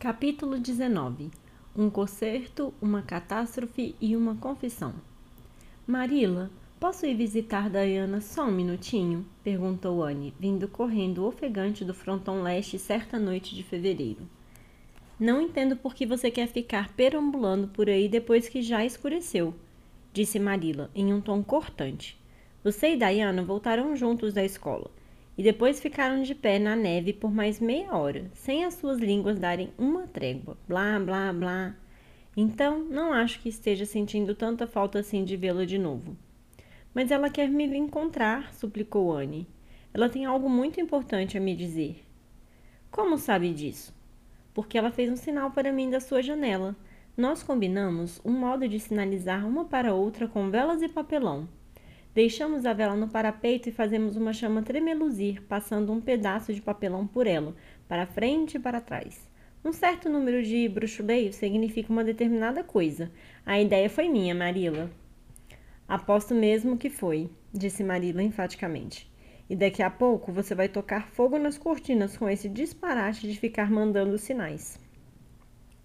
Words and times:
Capítulo 0.00 0.58
19 0.58 1.30
Um 1.76 1.90
concerto, 1.90 2.72
uma 2.80 3.02
catástrofe 3.02 3.94
e 4.00 4.16
uma 4.16 4.34
confissão. 4.34 4.94
Marila, 5.86 6.50
posso 6.80 7.04
ir 7.04 7.14
visitar 7.14 7.68
Diana 7.68 8.22
só 8.22 8.46
um 8.46 8.50
minutinho? 8.50 9.26
perguntou 9.44 10.02
Anne, 10.02 10.32
vindo 10.40 10.66
correndo 10.66 11.26
ofegante 11.26 11.84
do 11.84 11.92
fronton 11.92 12.40
leste 12.40 12.78
certa 12.78 13.18
noite 13.18 13.54
de 13.54 13.62
fevereiro. 13.62 14.26
Não 15.18 15.38
entendo 15.38 15.76
por 15.76 15.94
que 15.94 16.06
você 16.06 16.30
quer 16.30 16.48
ficar 16.48 16.94
perambulando 16.94 17.68
por 17.68 17.90
aí 17.90 18.08
depois 18.08 18.48
que 18.48 18.62
já 18.62 18.82
escureceu, 18.82 19.54
disse 20.14 20.38
Marila, 20.38 20.90
em 20.94 21.12
um 21.12 21.20
tom 21.20 21.42
cortante. 21.42 22.18
Você 22.64 22.94
e 22.94 22.96
Diana 22.96 23.42
voltaram 23.42 23.94
juntos 23.94 24.32
da 24.32 24.42
escola 24.42 24.90
e 25.40 25.42
depois 25.42 25.80
ficaram 25.80 26.20
de 26.20 26.34
pé 26.34 26.58
na 26.58 26.76
neve 26.76 27.14
por 27.14 27.32
mais 27.32 27.58
meia 27.60 27.96
hora, 27.96 28.30
sem 28.34 28.62
as 28.62 28.74
suas 28.74 28.98
línguas 28.98 29.38
darem 29.38 29.72
uma 29.78 30.06
trégua. 30.06 30.54
Blá, 30.68 31.00
blá, 31.00 31.32
blá. 31.32 31.74
Então, 32.36 32.80
não 32.80 33.10
acho 33.10 33.40
que 33.40 33.48
esteja 33.48 33.86
sentindo 33.86 34.34
tanta 34.34 34.66
falta 34.66 34.98
assim 34.98 35.24
de 35.24 35.38
vê-la 35.38 35.64
de 35.64 35.78
novo. 35.78 36.14
Mas 36.92 37.10
ela 37.10 37.30
quer 37.30 37.48
me 37.48 37.64
encontrar, 37.74 38.52
suplicou 38.52 39.16
Anne. 39.16 39.48
Ela 39.94 40.10
tem 40.10 40.26
algo 40.26 40.46
muito 40.46 40.78
importante 40.78 41.38
a 41.38 41.40
me 41.40 41.56
dizer. 41.56 42.04
Como 42.90 43.16
sabe 43.16 43.54
disso? 43.54 43.94
Porque 44.52 44.76
ela 44.76 44.90
fez 44.90 45.10
um 45.10 45.16
sinal 45.16 45.52
para 45.52 45.72
mim 45.72 45.88
da 45.88 46.00
sua 46.00 46.22
janela. 46.22 46.76
Nós 47.16 47.42
combinamos 47.42 48.20
um 48.22 48.32
modo 48.32 48.68
de 48.68 48.78
sinalizar 48.78 49.48
uma 49.48 49.64
para 49.64 49.94
outra 49.94 50.28
com 50.28 50.50
velas 50.50 50.82
e 50.82 50.88
papelão. 50.90 51.48
Deixamos 52.20 52.66
a 52.66 52.74
vela 52.74 52.94
no 52.94 53.08
parapeito 53.08 53.70
e 53.70 53.72
fazemos 53.72 54.14
uma 54.14 54.34
chama 54.34 54.60
tremeluzir, 54.60 55.40
passando 55.48 55.90
um 55.90 56.02
pedaço 56.02 56.52
de 56.52 56.60
papelão 56.60 57.06
por 57.06 57.26
ela, 57.26 57.56
para 57.88 58.04
frente 58.04 58.58
e 58.58 58.60
para 58.60 58.78
trás. 58.78 59.26
Um 59.64 59.72
certo 59.72 60.06
número 60.10 60.42
de 60.42 60.68
bruxuleios 60.68 61.36
significa 61.36 61.90
uma 61.90 62.04
determinada 62.04 62.62
coisa. 62.62 63.10
A 63.46 63.58
ideia 63.58 63.88
foi 63.88 64.10
minha, 64.10 64.34
Marila. 64.34 64.90
Aposto 65.88 66.34
mesmo 66.34 66.76
que 66.76 66.90
foi, 66.90 67.30
disse 67.54 67.82
Marila 67.82 68.22
enfaticamente. 68.22 69.10
E 69.48 69.56
daqui 69.56 69.82
a 69.82 69.88
pouco 69.88 70.30
você 70.30 70.54
vai 70.54 70.68
tocar 70.68 71.08
fogo 71.08 71.38
nas 71.38 71.56
cortinas 71.56 72.18
com 72.18 72.28
esse 72.28 72.50
disparate 72.50 73.26
de 73.26 73.40
ficar 73.40 73.70
mandando 73.70 74.18
sinais. 74.18 74.78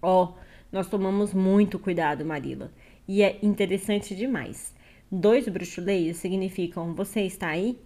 Oh, 0.02 0.34
nós 0.70 0.86
tomamos 0.86 1.32
muito 1.32 1.78
cuidado, 1.78 2.26
Marila. 2.26 2.70
E 3.08 3.22
é 3.22 3.38
interessante 3.42 4.14
demais. 4.14 4.75
Dois 5.18 5.48
bruxuleios 5.48 6.18
significam 6.18 6.92
você 6.92 7.22
está 7.22 7.48
aí? 7.48 7.78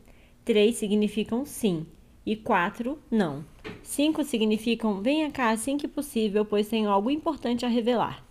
Três 0.44 0.74
significam 0.74 1.46
sim. 1.46 1.86
E 2.26 2.34
quatro, 2.34 2.98
não. 3.08 3.44
Cinco 3.84 4.24
significam 4.24 5.00
venha 5.00 5.30
cá 5.30 5.50
assim 5.50 5.76
que 5.76 5.86
possível, 5.86 6.44
pois 6.44 6.66
tenho 6.66 6.90
algo 6.90 7.08
importante 7.08 7.64
a 7.64 7.68
revelar. 7.68 8.26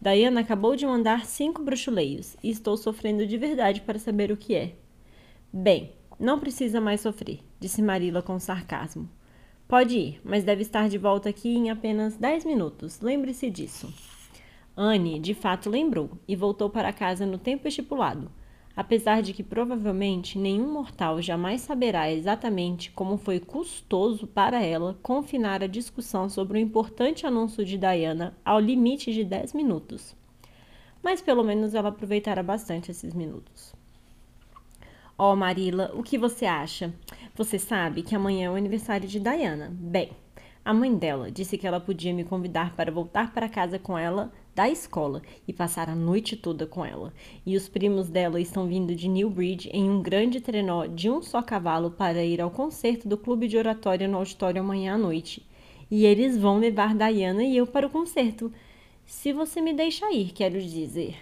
Diana 0.00 0.40
acabou 0.40 0.74
de 0.74 0.86
mandar 0.86 1.26
cinco 1.26 1.62
bruxuleios 1.62 2.34
e 2.42 2.48
estou 2.48 2.78
sofrendo 2.78 3.26
de 3.26 3.36
verdade 3.36 3.82
para 3.82 3.98
saber 3.98 4.32
o 4.32 4.38
que 4.38 4.54
é. 4.54 4.72
Bem, 5.52 5.92
não 6.18 6.40
precisa 6.40 6.80
mais 6.80 7.02
sofrer, 7.02 7.40
disse 7.60 7.82
Marila 7.82 8.22
com 8.22 8.38
sarcasmo. 8.38 9.06
Pode 9.68 9.98
ir, 9.98 10.20
mas 10.24 10.44
deve 10.44 10.62
estar 10.62 10.88
de 10.88 10.96
volta 10.96 11.28
aqui 11.28 11.50
em 11.50 11.68
apenas 11.68 12.16
dez 12.16 12.46
minutos. 12.46 13.02
Lembre-se 13.02 13.50
disso. 13.50 13.92
Anne, 14.76 15.18
de 15.18 15.34
fato, 15.34 15.68
lembrou 15.68 16.10
e 16.26 16.36
voltou 16.36 16.70
para 16.70 16.92
casa 16.92 17.26
no 17.26 17.38
tempo 17.38 17.66
estipulado, 17.66 18.30
apesar 18.74 19.20
de 19.20 19.32
que 19.32 19.42
provavelmente 19.42 20.38
nenhum 20.38 20.72
mortal 20.72 21.20
jamais 21.20 21.60
saberá 21.60 22.10
exatamente 22.10 22.90
como 22.92 23.18
foi 23.18 23.40
custoso 23.40 24.26
para 24.26 24.62
ela 24.62 24.98
confinar 25.02 25.62
a 25.62 25.66
discussão 25.66 26.28
sobre 26.28 26.58
o 26.58 26.60
importante 26.60 27.26
anúncio 27.26 27.64
de 27.64 27.76
Diana 27.76 28.36
ao 28.44 28.60
limite 28.60 29.12
de 29.12 29.24
10 29.24 29.52
minutos. 29.54 30.16
Mas 31.02 31.20
pelo 31.20 31.42
menos 31.42 31.74
ela 31.74 31.88
aproveitará 31.88 32.42
bastante 32.42 32.90
esses 32.90 33.12
minutos. 33.12 33.74
Oh, 35.18 35.36
Marila, 35.36 35.90
o 35.94 36.02
que 36.02 36.16
você 36.16 36.46
acha? 36.46 36.94
Você 37.34 37.58
sabe 37.58 38.02
que 38.02 38.14
amanhã 38.14 38.46
é 38.46 38.50
o 38.50 38.54
aniversário 38.54 39.06
de 39.06 39.20
Diana. 39.20 39.70
Bem, 39.72 40.12
a 40.64 40.72
mãe 40.72 40.96
dela 40.96 41.30
disse 41.30 41.58
que 41.58 41.66
ela 41.66 41.80
podia 41.80 42.14
me 42.14 42.24
convidar 42.24 42.74
para 42.74 42.90
voltar 42.90 43.32
para 43.32 43.48
casa 43.48 43.78
com 43.78 43.98
ela 43.98 44.32
da 44.54 44.68
escola 44.68 45.22
e 45.46 45.52
passar 45.52 45.88
a 45.88 45.94
noite 45.94 46.36
toda 46.36 46.66
com 46.66 46.84
ela. 46.84 47.12
E 47.44 47.56
os 47.56 47.68
primos 47.68 48.08
dela 48.08 48.40
estão 48.40 48.66
vindo 48.66 48.94
de 48.94 49.08
Newbridge 49.08 49.70
em 49.72 49.88
um 49.88 50.02
grande 50.02 50.40
trenó 50.40 50.86
de 50.86 51.10
um 51.10 51.22
só 51.22 51.42
cavalo 51.42 51.90
para 51.90 52.24
ir 52.24 52.40
ao 52.40 52.50
concerto 52.50 53.08
do 53.08 53.16
clube 53.16 53.48
de 53.48 53.56
oratória 53.56 54.08
no 54.08 54.18
auditório 54.18 54.60
amanhã 54.60 54.94
à 54.94 54.98
noite. 54.98 55.46
E 55.90 56.04
eles 56.04 56.36
vão 56.36 56.58
levar 56.58 56.94
Diana 56.94 57.42
e 57.42 57.56
eu 57.56 57.66
para 57.66 57.86
o 57.86 57.90
concerto. 57.90 58.52
Se 59.06 59.32
você 59.32 59.60
me 59.60 59.72
deixa 59.72 60.10
ir, 60.12 60.32
quero 60.32 60.60
dizer. 60.60 61.16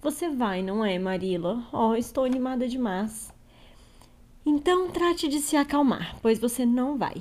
Você 0.00 0.28
vai, 0.28 0.62
não 0.62 0.84
é, 0.84 0.98
Marila? 0.98 1.66
Oh, 1.72 1.94
estou 1.94 2.24
animada 2.24 2.68
demais. 2.68 3.32
Então 4.44 4.90
trate 4.90 5.26
de 5.28 5.40
se 5.40 5.56
acalmar, 5.56 6.16
pois 6.20 6.38
você 6.38 6.66
não 6.66 6.98
vai 6.98 7.14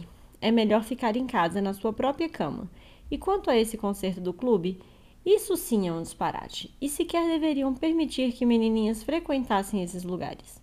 é 0.43 0.51
melhor 0.51 0.83
ficar 0.83 1.15
em 1.15 1.25
casa 1.25 1.61
na 1.61 1.73
sua 1.73 1.93
própria 1.93 2.27
cama. 2.27 2.69
E 3.09 3.17
quanto 3.17 3.49
a 3.49 3.57
esse 3.57 3.77
concerto 3.77 4.19
do 4.19 4.33
clube, 4.33 4.77
isso 5.25 5.55
sim 5.55 5.87
é 5.87 5.93
um 5.93 6.01
disparate, 6.01 6.75
e 6.81 6.89
sequer 6.89 7.25
deveriam 7.27 7.73
permitir 7.73 8.33
que 8.33 8.45
menininhas 8.45 9.03
frequentassem 9.03 9.81
esses 9.81 10.03
lugares. 10.03 10.61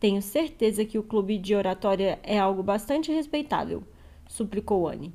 Tenho 0.00 0.20
certeza 0.20 0.84
que 0.84 0.98
o 0.98 1.02
clube 1.02 1.38
de 1.38 1.54
oratória 1.54 2.18
é 2.22 2.38
algo 2.38 2.62
bastante 2.62 3.12
respeitável, 3.12 3.84
suplicou 4.28 4.88
Anne. 4.88 5.14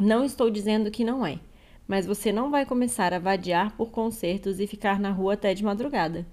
Não 0.00 0.24
estou 0.24 0.48
dizendo 0.48 0.90
que 0.90 1.04
não 1.04 1.26
é, 1.26 1.38
mas 1.86 2.06
você 2.06 2.32
não 2.32 2.50
vai 2.50 2.64
começar 2.64 3.12
a 3.12 3.18
vadiar 3.18 3.76
por 3.76 3.90
concertos 3.90 4.60
e 4.60 4.66
ficar 4.66 5.00
na 5.00 5.10
rua 5.10 5.34
até 5.34 5.54
de 5.54 5.64
madrugada. 5.64 6.26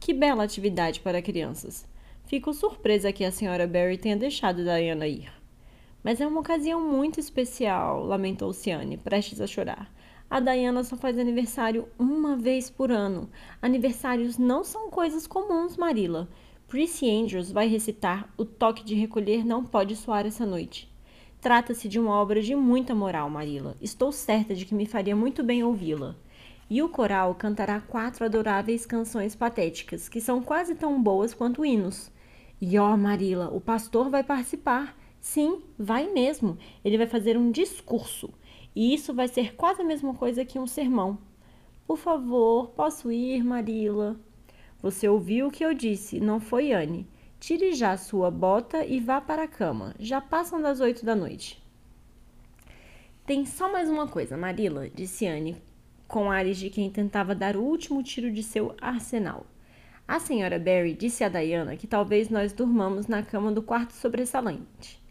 Que 0.00 0.12
bela 0.12 0.42
atividade 0.42 1.00
para 1.00 1.22
crianças. 1.22 1.86
Fico 2.24 2.52
surpresa 2.52 3.12
que 3.12 3.24
a 3.24 3.30
senhora 3.30 3.66
Barry 3.66 3.96
tenha 3.96 4.16
deixado 4.16 4.64
Diana 4.64 5.06
ir. 5.06 5.30
Mas 6.02 6.20
é 6.20 6.26
uma 6.26 6.40
ocasião 6.40 6.80
muito 6.80 7.20
especial, 7.20 8.04
lamentou 8.04 8.52
Ciane, 8.52 8.96
prestes 8.96 9.40
a 9.40 9.46
chorar. 9.46 9.92
A 10.32 10.40
Diana 10.40 10.82
só 10.82 10.96
faz 10.96 11.18
aniversário 11.18 11.86
uma 11.98 12.34
vez 12.34 12.70
por 12.70 12.90
ano. 12.90 13.28
Aniversários 13.60 14.38
não 14.38 14.64
são 14.64 14.88
coisas 14.88 15.26
comuns, 15.26 15.76
Marilla. 15.76 16.26
Prissy 16.66 17.06
Andrews 17.06 17.52
vai 17.52 17.68
recitar 17.68 18.32
O 18.38 18.46
toque 18.46 18.82
de 18.82 18.94
recolher 18.94 19.44
não 19.44 19.62
pode 19.62 19.94
soar 19.94 20.24
essa 20.24 20.46
noite. 20.46 20.90
Trata-se 21.38 21.86
de 21.86 22.00
uma 22.00 22.14
obra 22.14 22.40
de 22.40 22.54
muita 22.54 22.94
moral, 22.94 23.28
Marilla. 23.28 23.76
Estou 23.78 24.10
certa 24.10 24.54
de 24.54 24.64
que 24.64 24.74
me 24.74 24.86
faria 24.86 25.14
muito 25.14 25.42
bem 25.44 25.62
ouvi-la. 25.62 26.16
E 26.70 26.82
o 26.82 26.88
coral 26.88 27.34
cantará 27.34 27.78
quatro 27.82 28.24
adoráveis 28.24 28.86
canções 28.86 29.36
patéticas, 29.36 30.08
que 30.08 30.18
são 30.18 30.40
quase 30.40 30.74
tão 30.74 31.02
boas 31.02 31.34
quanto 31.34 31.62
hinos. 31.62 32.10
E 32.58 32.78
ó, 32.78 32.94
oh, 32.94 32.96
Marilla, 32.96 33.50
o 33.52 33.60
pastor 33.60 34.08
vai 34.08 34.24
participar. 34.24 34.96
Sim, 35.20 35.60
vai 35.78 36.10
mesmo. 36.10 36.56
Ele 36.82 36.96
vai 36.96 37.06
fazer 37.06 37.36
um 37.36 37.50
discurso. 37.50 38.32
E 38.74 38.94
isso 38.94 39.12
vai 39.12 39.28
ser 39.28 39.54
quase 39.54 39.82
a 39.82 39.84
mesma 39.84 40.14
coisa 40.14 40.44
que 40.44 40.58
um 40.58 40.66
sermão. 40.66 41.18
Por 41.86 41.98
favor, 41.98 42.68
posso 42.70 43.10
ir, 43.12 43.44
Marila? 43.44 44.18
Você 44.80 45.08
ouviu 45.08 45.48
o 45.48 45.50
que 45.50 45.64
eu 45.64 45.74
disse, 45.74 46.20
não 46.20 46.40
foi 46.40 46.72
Anne. 46.72 47.06
Tire 47.38 47.72
já 47.72 47.96
sua 47.96 48.30
bota 48.30 48.84
e 48.84 49.00
vá 49.00 49.20
para 49.20 49.44
a 49.44 49.48
cama. 49.48 49.94
Já 49.98 50.20
passam 50.20 50.62
das 50.62 50.80
oito 50.80 51.04
da 51.04 51.14
noite. 51.14 51.62
Tem 53.26 53.44
só 53.44 53.70
mais 53.70 53.88
uma 53.88 54.08
coisa, 54.08 54.36
Marila, 54.36 54.88
disse 54.88 55.26
Anne, 55.26 55.60
com 56.08 56.30
ares 56.30 56.56
de 56.56 56.70
quem 56.70 56.88
tentava 56.88 57.34
dar 57.34 57.56
o 57.56 57.62
último 57.62 58.02
tiro 58.02 58.30
de 58.30 58.42
seu 58.42 58.76
arsenal. 58.80 59.46
A 60.06 60.20
senhora 60.20 60.58
Barry 60.58 60.94
disse 60.94 61.24
a 61.24 61.28
Diana 61.28 61.76
que 61.76 61.86
talvez 61.86 62.28
nós 62.28 62.52
durmamos 62.52 63.06
na 63.06 63.22
cama 63.22 63.50
do 63.50 63.62
quarto 63.62 63.92
sobressalente. 63.92 65.01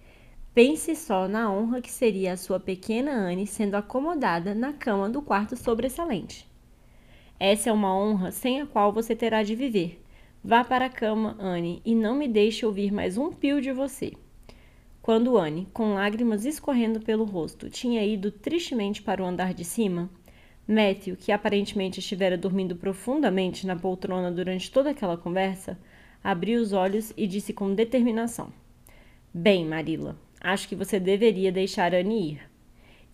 Pense 0.53 0.94
só 0.97 1.29
na 1.29 1.50
honra 1.50 1.79
que 1.79 1.89
seria 1.89 2.33
a 2.33 2.38
sua 2.38 2.59
pequena 2.59 3.12
Anne 3.12 3.48
sendo 3.48 3.75
acomodada 3.75 4.53
na 4.53 4.74
cama 4.74 5.09
do 5.09 5.21
quarto 5.21 5.56
sobressalente. 5.56 6.45
Essa 7.39 7.69
é 7.69 7.74
uma 7.74 7.95
honra 7.95 8.31
sem 8.31 8.59
a 8.59 8.65
qual 8.65 8.92
você 8.92 9.15
terá 9.15 9.44
de 9.44 9.56
viver. 9.56 10.03
Vá 10.44 10.62
para 10.62 10.88
a 10.88 10.89
cama, 10.89 11.38
Anne, 11.39 11.81
e 11.86 11.95
não 11.95 12.13
me 12.15 12.27
deixe 12.27 12.65
ouvir 12.65 12.92
mais 12.92 13.18
um 13.18 13.31
pio 13.31 13.62
de 13.62 13.71
você. 13.71 14.12
Quando 15.01 15.38
Anne, 15.38 15.69
com 15.71 15.94
lágrimas 15.94 16.44
escorrendo 16.44 17.00
pelo 17.00 17.24
rosto, 17.24 17.69
tinha 17.69 18.06
ido 18.06 18.30
tristemente 18.30 19.01
para 19.01 19.24
o 19.24 19.25
andar 19.25 19.54
de 19.54 19.63
cima, 19.63 20.09
Matthew, 20.68 21.15
que 21.15 21.31
aparentemente 21.31 22.01
estivera 22.01 22.38
dormindo 22.38 22.75
profundamente 22.75 23.65
na 23.65 23.77
poltrona 23.77 24.30
durante 24.30 24.69
toda 24.69 24.89
aquela 24.89 25.18
conversa, 25.18 25.80
abriu 26.21 26.62
os 26.62 26.74
olhos 26.74 27.13
e 27.15 27.25
disse 27.25 27.54
com 27.54 27.74
determinação: 27.74 28.51
Bem, 29.33 29.65
Marilla, 29.65 30.18
Acho 30.44 30.68
que 30.68 30.76
você 30.76 31.00
deveria 31.00 31.52
deixar 31.52 31.94
Anne 31.94 32.32
ir. 32.32 32.52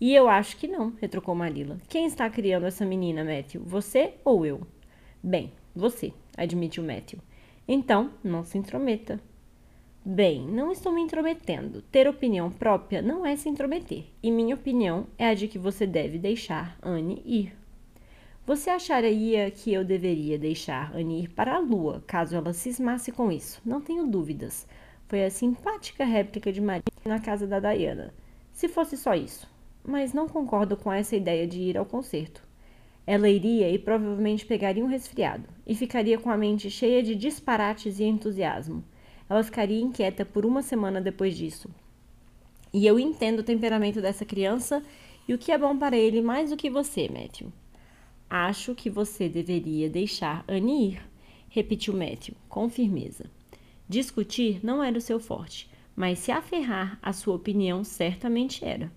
E 0.00 0.14
eu 0.14 0.28
acho 0.28 0.56
que 0.56 0.66
não, 0.66 0.94
retrucou 1.00 1.34
Marilla. 1.34 1.76
Quem 1.88 2.06
está 2.06 2.30
criando 2.30 2.64
essa 2.64 2.86
menina, 2.86 3.22
Matthew? 3.22 3.62
Você 3.64 4.14
ou 4.24 4.46
eu? 4.46 4.62
Bem, 5.22 5.52
você, 5.74 6.12
admitiu 6.36 6.82
Matthew. 6.82 7.18
Então, 7.66 8.10
não 8.24 8.42
se 8.42 8.56
intrometa. 8.56 9.20
Bem, 10.02 10.40
não 10.40 10.72
estou 10.72 10.90
me 10.90 11.02
intrometendo. 11.02 11.82
Ter 11.82 12.08
opinião 12.08 12.50
própria 12.50 13.02
não 13.02 13.26
é 13.26 13.36
se 13.36 13.48
intrometer, 13.48 14.04
e 14.22 14.30
minha 14.30 14.54
opinião 14.54 15.06
é 15.18 15.28
a 15.28 15.34
de 15.34 15.48
que 15.48 15.58
você 15.58 15.86
deve 15.86 16.18
deixar 16.18 16.78
Anne 16.82 17.20
ir. 17.26 17.54
Você 18.46 18.70
acharia 18.70 19.50
que 19.50 19.70
eu 19.70 19.84
deveria 19.84 20.38
deixar 20.38 20.96
Anne 20.96 21.24
ir 21.24 21.28
para 21.28 21.56
a 21.56 21.58
lua, 21.58 22.02
caso 22.06 22.34
ela 22.34 22.54
cismasse 22.54 23.12
com 23.12 23.30
isso? 23.30 23.60
Não 23.66 23.82
tenho 23.82 24.06
dúvidas. 24.06 24.66
Foi 25.08 25.24
a 25.24 25.30
simpática 25.30 26.04
réplica 26.04 26.52
de 26.52 26.60
Maria 26.60 26.82
na 27.06 27.18
casa 27.18 27.46
da 27.46 27.58
Diana. 27.58 28.12
Se 28.52 28.68
fosse 28.68 28.94
só 28.94 29.14
isso. 29.14 29.48
Mas 29.82 30.12
não 30.12 30.28
concordo 30.28 30.76
com 30.76 30.92
essa 30.92 31.16
ideia 31.16 31.46
de 31.46 31.62
ir 31.62 31.78
ao 31.78 31.86
concerto. 31.86 32.46
Ela 33.06 33.30
iria 33.30 33.70
e 33.70 33.78
provavelmente 33.78 34.44
pegaria 34.44 34.84
um 34.84 34.86
resfriado, 34.86 35.48
e 35.66 35.74
ficaria 35.74 36.18
com 36.18 36.28
a 36.28 36.36
mente 36.36 36.70
cheia 36.70 37.02
de 37.02 37.14
disparates 37.14 37.98
e 37.98 38.04
entusiasmo. 38.04 38.84
Ela 39.30 39.42
ficaria 39.42 39.80
inquieta 39.80 40.26
por 40.26 40.44
uma 40.44 40.60
semana 40.60 41.00
depois 41.00 41.34
disso. 41.34 41.70
E 42.70 42.86
eu 42.86 43.00
entendo 43.00 43.38
o 43.38 43.44
temperamento 43.44 44.02
dessa 44.02 44.26
criança 44.26 44.82
e 45.26 45.32
o 45.32 45.38
que 45.38 45.50
é 45.50 45.56
bom 45.56 45.78
para 45.78 45.96
ele 45.96 46.20
mais 46.20 46.50
do 46.50 46.56
que 46.56 46.68
você, 46.68 47.08
Matthew. 47.08 47.50
Acho 48.28 48.74
que 48.74 48.90
você 48.90 49.26
deveria 49.26 49.88
deixar 49.88 50.44
Annie 50.46 50.92
ir, 50.92 51.02
repetiu 51.48 51.94
Matthew, 51.94 52.34
com 52.46 52.68
firmeza. 52.68 53.37
Discutir 53.88 54.60
não 54.62 54.82
era 54.84 54.98
o 54.98 55.00
seu 55.00 55.18
forte, 55.18 55.70
mas 55.96 56.18
se 56.18 56.30
aferrar 56.30 56.98
à 57.00 57.12
sua 57.12 57.34
opinião 57.34 57.82
certamente 57.82 58.64
era. 58.64 58.92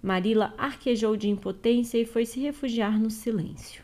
Marila 0.00 0.54
arquejou 0.56 1.16
de 1.16 1.28
impotência 1.28 1.98
e 1.98 2.06
foi 2.06 2.24
se 2.24 2.38
refugiar 2.38 2.98
no 2.98 3.10
silêncio. 3.10 3.82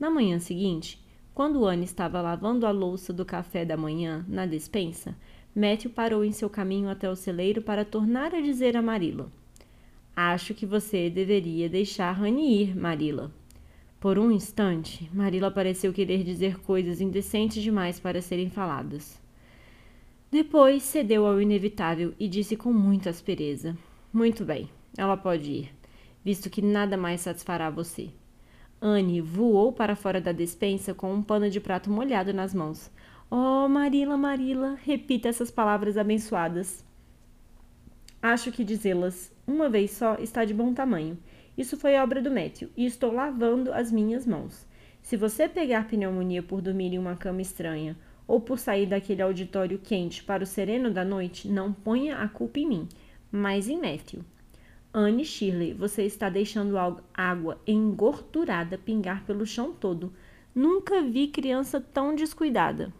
Na 0.00 0.10
manhã 0.10 0.38
seguinte, 0.38 0.98
quando 1.34 1.66
Anne 1.66 1.84
estava 1.84 2.20
lavando 2.20 2.66
a 2.66 2.70
louça 2.70 3.12
do 3.12 3.24
café 3.24 3.64
da 3.64 3.76
manhã 3.76 4.24
na 4.26 4.46
despensa, 4.46 5.14
Matthew 5.54 5.90
parou 5.90 6.24
em 6.24 6.32
seu 6.32 6.48
caminho 6.48 6.88
até 6.88 7.08
o 7.10 7.14
celeiro 7.14 7.60
para 7.60 7.84
tornar 7.84 8.34
a 8.34 8.40
dizer 8.40 8.76
a 8.76 8.82
Marilla: 8.82 9.30
Acho 10.16 10.54
que 10.54 10.66
você 10.66 11.10
deveria 11.10 11.68
deixar 11.68 12.20
Anne 12.20 12.62
ir, 12.62 12.76
Marilla. 12.76 13.30
Por 14.00 14.18
um 14.18 14.30
instante, 14.30 15.08
Marilla 15.12 15.50
pareceu 15.50 15.92
querer 15.92 16.24
dizer 16.24 16.58
coisas 16.60 17.00
indecentes 17.00 17.62
demais 17.62 18.00
para 18.00 18.22
serem 18.22 18.48
faladas. 18.48 19.27
Depois 20.30 20.82
cedeu 20.82 21.26
ao 21.26 21.40
inevitável 21.40 22.12
e 22.20 22.28
disse 22.28 22.54
com 22.54 22.70
muita 22.70 23.08
aspereza: 23.08 23.74
Muito 24.12 24.44
bem, 24.44 24.68
ela 24.96 25.16
pode 25.16 25.50
ir, 25.50 25.74
visto 26.22 26.50
que 26.50 26.60
nada 26.60 26.98
mais 26.98 27.22
satisfará 27.22 27.70
você. 27.70 28.10
Anne 28.78 29.22
voou 29.22 29.72
para 29.72 29.96
fora 29.96 30.20
da 30.20 30.30
despensa 30.30 30.92
com 30.92 31.14
um 31.14 31.22
pano 31.22 31.48
de 31.48 31.58
prato 31.58 31.90
molhado 31.90 32.34
nas 32.34 32.52
mãos. 32.52 32.90
Oh, 33.30 33.66
Marila, 33.68 34.18
Marila, 34.18 34.78
repita 34.84 35.28
essas 35.28 35.50
palavras 35.50 35.96
abençoadas. 35.96 36.84
Acho 38.20 38.52
que 38.52 38.64
dizê-las 38.64 39.32
uma 39.46 39.70
vez 39.70 39.92
só 39.92 40.16
está 40.16 40.44
de 40.44 40.52
bom 40.52 40.74
tamanho. 40.74 41.18
Isso 41.56 41.76
foi 41.76 41.96
obra 41.96 42.20
do 42.20 42.30
Matthew 42.30 42.68
e 42.76 42.84
estou 42.84 43.12
lavando 43.12 43.72
as 43.72 43.90
minhas 43.90 44.26
mãos. 44.26 44.66
Se 45.00 45.16
você 45.16 45.48
pegar 45.48 45.88
pneumonia 45.88 46.42
por 46.42 46.60
dormir 46.60 46.92
em 46.92 46.98
uma 46.98 47.16
cama 47.16 47.40
estranha 47.40 47.96
ou 48.28 48.38
por 48.38 48.58
sair 48.58 48.84
daquele 48.84 49.22
auditório 49.22 49.78
quente 49.78 50.22
para 50.22 50.44
o 50.44 50.46
sereno 50.46 50.90
da 50.90 51.02
noite, 51.02 51.48
não 51.48 51.72
ponha 51.72 52.18
a 52.18 52.28
culpa 52.28 52.60
em 52.60 52.68
mim, 52.68 52.88
mas 53.32 53.68
em 53.68 53.80
Matthew. 53.80 54.22
Anne 54.92 55.24
Shirley, 55.24 55.72
você 55.72 56.02
está 56.02 56.28
deixando 56.28 56.76
água 57.14 57.58
engordurada 57.66 58.76
pingar 58.76 59.24
pelo 59.24 59.46
chão 59.46 59.72
todo. 59.72 60.12
Nunca 60.54 61.02
vi 61.02 61.28
criança 61.28 61.80
tão 61.80 62.14
descuidada. 62.14 62.92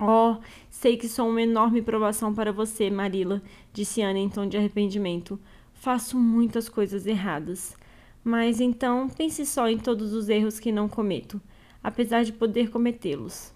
Oh, 0.00 0.36
sei 0.70 0.96
que 0.96 1.08
sou 1.08 1.28
uma 1.28 1.42
enorme 1.42 1.82
provação 1.82 2.34
para 2.34 2.52
você, 2.52 2.90
Marilla, 2.90 3.42
disse 3.72 4.02
Anne 4.02 4.20
em 4.20 4.28
tom 4.28 4.46
de 4.46 4.56
arrependimento. 4.56 5.38
Faço 5.74 6.18
muitas 6.18 6.68
coisas 6.68 7.06
erradas. 7.06 7.76
Mas 8.24 8.60
então 8.60 9.08
pense 9.08 9.44
só 9.44 9.68
em 9.68 9.78
todos 9.78 10.12
os 10.12 10.28
erros 10.28 10.60
que 10.60 10.72
não 10.72 10.88
cometo, 10.88 11.40
apesar 11.82 12.22
de 12.22 12.32
poder 12.32 12.70
cometê-los. 12.70 13.52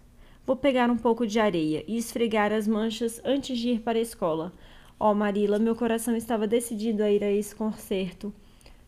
Vou 0.47 0.55
pegar 0.55 0.89
um 0.89 0.97
pouco 0.97 1.27
de 1.27 1.41
areia 1.41 1.85
e 1.89 1.97
esfregar 1.97 2.53
as 2.53 2.69
manchas 2.69 3.21
antes 3.25 3.59
de 3.59 3.71
ir 3.71 3.81
para 3.81 3.99
a 3.99 4.01
escola. 4.01 4.53
Oh, 4.97 5.13
Marila, 5.13 5.59
meu 5.59 5.75
coração 5.75 6.15
estava 6.15 6.47
decidido 6.47 7.03
a 7.03 7.11
ir 7.11 7.25
a 7.25 7.33
esse 7.33 7.53
concerto. 7.53 8.33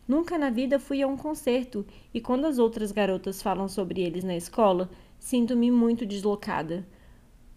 Nunca 0.07 0.37
na 0.37 0.49
vida 0.49 0.79
fui 0.79 1.01
a 1.01 1.07
um 1.07 1.17
concerto, 1.17 1.85
e 2.13 2.21
quando 2.21 2.45
as 2.45 2.59
outras 2.59 2.93
garotas 2.93 3.41
falam 3.41 3.67
sobre 3.67 4.01
eles 4.01 4.23
na 4.23 4.37
escola, 4.37 4.89
sinto-me 5.19 5.69
muito 5.69 6.05
deslocada. 6.05 6.87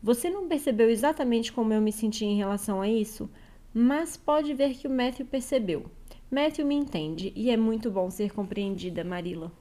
Você 0.03 0.29
não 0.29 0.49
percebeu 0.49 0.91
exatamente 0.91 1.53
como 1.53 1.73
eu 1.73 1.81
me 1.81 1.93
senti 1.93 2.25
em 2.25 2.37
relação 2.37 2.81
a 2.81 2.89
isso, 2.89 3.31
mas 3.73 4.17
pode 4.17 4.53
ver 4.53 4.75
que 4.75 4.89
o 4.89 4.91
Matthew 4.91 5.27
percebeu. 5.27 5.87
Matthew 6.29 6.67
me 6.67 6.75
entende 6.75 7.33
e 7.37 7.51
é 7.51 7.57
muito 7.57 7.89
bom 7.89 8.11
ser 8.11 8.33
compreendida, 8.33 9.05
Marila. 9.05 9.53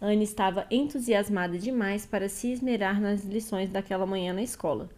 Anne 0.00 0.22
estava 0.22 0.64
entusiasmada 0.70 1.58
demais 1.58 2.06
para 2.06 2.28
se 2.28 2.52
esmerar 2.52 3.00
nas 3.00 3.24
lições 3.24 3.68
daquela 3.68 4.06
manhã 4.06 4.32
na 4.32 4.42
escola. 4.42 4.88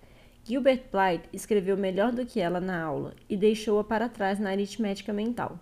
Gilbert 0.45 0.85
Blythe 0.93 1.29
escreveu 1.33 1.75
melhor 1.75 2.13
do 2.13 2.27
que 2.27 2.39
ela 2.39 2.61
na 2.61 2.83
aula 2.83 3.15
e 3.27 3.35
deixou-a 3.35 3.83
para 3.83 4.11
trás 4.11 4.39
na 4.39 4.51
aritmética 4.51 5.11
mental. 5.11 5.59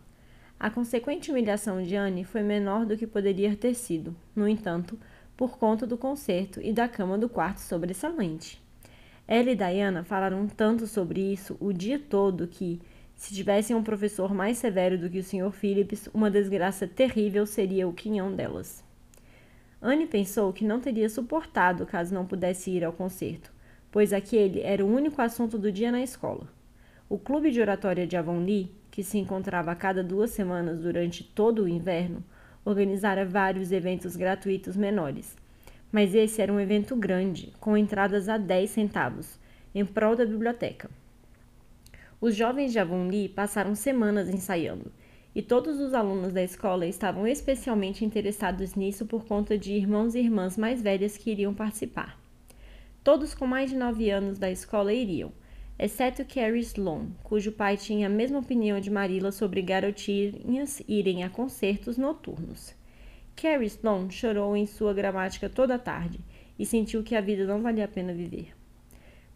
A 0.59 0.69
consequente 0.69 1.31
humilhação 1.31 1.81
de 1.81 1.95
Anne 1.95 2.25
foi 2.25 2.43
menor 2.43 2.85
do 2.85 2.97
que 2.97 3.07
poderia 3.07 3.55
ter 3.55 3.75
sido, 3.75 4.17
no 4.35 4.49
entanto, 4.49 4.99
por 5.37 5.57
conta 5.57 5.87
do 5.87 5.97
concerto 5.97 6.61
e 6.61 6.73
da 6.73 6.89
cama 6.89 7.17
do 7.17 7.29
quarto 7.29 7.59
sobressalente. 7.59 8.61
Ela 9.27 9.51
e 9.51 9.55
Diana 9.55 10.03
falaram 10.03 10.49
tanto 10.49 10.85
sobre 10.89 11.21
isso 11.21 11.57
o 11.61 11.73
dia 11.73 11.99
todo 11.99 12.49
que, 12.49 12.81
se 13.15 13.33
tivessem 13.33 13.77
um 13.77 13.85
professor 13.85 14.35
mais 14.35 14.59
severo 14.59 14.99
do 14.99 15.09
que 15.09 15.21
o 15.21 15.23
Sr. 15.23 15.53
Phillips, 15.53 16.09
uma 16.13 16.29
desgraça 16.29 16.89
terrível 16.89 17.47
seria 17.47 17.87
o 17.87 17.93
quinhão 17.93 18.35
delas. 18.35 18.88
Anne 19.81 20.07
pensou 20.07 20.53
que 20.53 20.65
não 20.65 20.81
teria 20.81 21.09
suportado 21.09 21.87
caso 21.87 22.13
não 22.13 22.27
pudesse 22.27 22.71
ir 22.71 22.85
ao 22.85 22.93
concerto, 22.93 23.53
pois 23.93 24.13
aquele 24.13 24.61
era 24.61 24.85
o 24.85 24.93
único 24.93 25.23
assunto 25.23 25.57
do 25.57 25.71
dia 25.71 25.93
na 25.93 26.03
escola. 26.03 26.49
O 27.09 27.17
clube 27.17 27.51
de 27.51 27.61
oratória 27.61 28.07
de 28.07 28.17
Avonlea, 28.17 28.69
que 28.91 29.03
se 29.05 29.19
encontrava 29.19 29.71
a 29.71 29.77
cada 29.77 30.03
duas 30.03 30.31
semanas 30.31 30.81
durante 30.81 31.23
todo 31.23 31.63
o 31.63 31.69
inverno, 31.69 32.25
organizara 32.65 33.25
vários 33.25 33.71
eventos 33.71 34.17
gratuitos 34.17 34.77
menores. 34.77 35.37
Mas 35.91 36.15
esse 36.15 36.43
era 36.43 36.53
um 36.53 36.61
evento 36.61 36.95
grande, 36.97 37.53
com 37.61 37.77
entradas 37.77 38.29
a 38.29 38.37
10 38.37 38.69
centavos, 38.69 39.39
em 39.75 39.87
prol 39.87 40.17
da 40.17 40.27
biblioteca. 40.27 40.91
Os 42.21 42.35
jovens 42.35 42.73
de 42.73 42.81
Avonlea 42.81 43.29
passaram 43.29 43.75
semanas 43.77 44.29
ensaiando, 44.29 44.91
e 45.39 45.43
todos 45.43 45.79
os 45.79 45.95
alunos 45.95 46.33
da 46.33 46.43
escola 46.43 46.85
estavam 46.85 47.25
especialmente 47.25 48.05
interessados 48.05 48.75
nisso 48.75 49.07
por 49.07 49.25
conta 49.25 49.57
de 49.57 49.73
irmãos 49.73 50.17
e 50.17 50.19
irmãs 50.19 50.59
mais 50.59 50.83
velhas 50.83 51.17
que 51.17 51.31
iriam 51.31 51.55
participar. 51.55 52.21
Todos 53.05 53.37
com 53.37 53.47
mais 53.47 53.71
de 53.71 53.77
nove 53.77 54.11
anos 54.11 54.37
da 54.37 54.51
escola 54.51 54.93
iriam, 54.93 55.31
exceto 55.79 56.25
Carrie 56.25 56.59
Sloan, 56.59 57.11
cujo 57.23 57.53
pai 57.53 57.77
tinha 57.77 58.09
a 58.09 58.11
mesma 58.11 58.41
opinião 58.41 58.81
de 58.81 58.91
Marilla 58.91 59.31
sobre 59.31 59.63
garotinhas 59.63 60.83
irem 60.89 61.23
a 61.23 61.31
concertos 61.31 61.97
noturnos. 61.97 62.75
Carrie 63.37 63.69
Sloan 63.69 64.11
chorou 64.11 64.57
em 64.57 64.67
sua 64.67 64.93
gramática 64.93 65.49
toda 65.49 65.77
a 65.77 65.79
tarde 65.79 66.19
e 66.59 66.67
sentiu 66.67 67.05
que 67.05 67.15
a 67.15 67.21
vida 67.21 67.47
não 67.47 67.63
valia 67.63 67.85
a 67.85 67.89
pena 67.89 68.13
viver. 68.13 68.49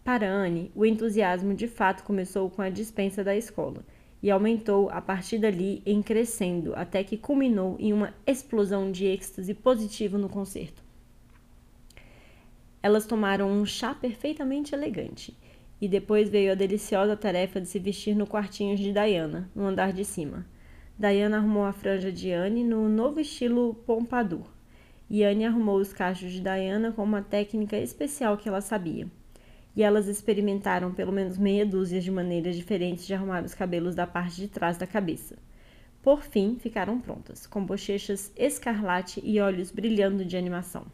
Para 0.03 0.29
Anne, 0.29 0.73
o 0.75 0.85
entusiasmo 0.85 1.55
de 1.55 1.69
fato 1.69 2.03
começou 2.03 2.51
com 2.51 2.61
a 2.61 2.69
dispensa 2.69 3.23
da 3.23 3.37
escola 3.37 3.85
e 4.23 4.31
aumentou 4.31 4.89
a 4.91 5.01
partir 5.01 5.39
dali 5.39 5.83
em 5.85 6.01
crescendo 6.01 6.73
até 6.77 7.03
que 7.03 7.17
culminou 7.17 7.77
em 7.81 7.93
uma 7.93 8.15
explosão 8.27 8.93
de 8.93 9.05
êxtase 9.05 9.53
positivo 9.53 10.17
no 10.17 10.29
concerto. 10.29 10.83
Elas 12.83 13.07
tomaram 13.07 13.51
um 13.51 13.65
chá 13.65 13.95
perfeitamente 13.95 14.75
elegante. 14.75 15.37
E 15.81 15.89
depois 15.89 16.29
veio 16.29 16.53
a 16.53 16.55
deliciosa 16.55 17.17
tarefa 17.17 17.61
de 17.61 17.67
se 17.67 17.81
vestir 17.81 18.15
no 18.15 18.27
quartinho 18.27 18.77
de 18.77 18.93
Diana, 18.93 19.51
no 19.53 19.67
andar 19.67 19.93
de 19.93 20.05
cima. 20.05 20.47
Diana 20.97 21.39
arrumou 21.39 21.65
a 21.65 21.73
franja 21.73 22.13
de 22.13 22.31
Anne 22.31 22.63
no 22.63 22.89
novo 22.89 23.19
estilo 23.19 23.75
pompadour. 23.85 24.47
E 25.11 25.25
Anne 25.25 25.45
arrumou 25.45 25.79
os 25.79 25.93
cachos 25.93 26.31
de 26.31 26.41
Diana 26.41 26.93
com 26.93 27.03
uma 27.03 27.23
técnica 27.23 27.77
especial 27.77 28.37
que 28.37 28.49
ela 28.49 28.61
sabia. 28.61 29.09
E 29.75 29.83
elas 29.83 30.09
experimentaram 30.09 30.93
pelo 30.93 31.13
menos 31.13 31.39
meia 31.39 31.65
dúzia 31.65 32.01
de 32.01 32.11
maneiras 32.11 32.57
diferentes 32.57 33.07
de 33.07 33.15
arrumar 33.15 33.45
os 33.45 33.55
cabelos 33.55 33.95
da 33.95 34.07
parte 34.07 34.37
de 34.37 34.49
trás 34.49 34.77
da 34.77 34.87
cabeça. 34.87 35.37
Por 36.03 36.23
fim, 36.23 36.59
ficaram 36.61 37.01
prontas, 37.01 37.47
com 37.47 37.65
bochechas 37.65 38.33
escarlate 38.37 39.21
e 39.25 39.41
olhos 39.41 39.71
brilhando 39.71 40.25
de 40.25 40.37
animação. 40.37 40.85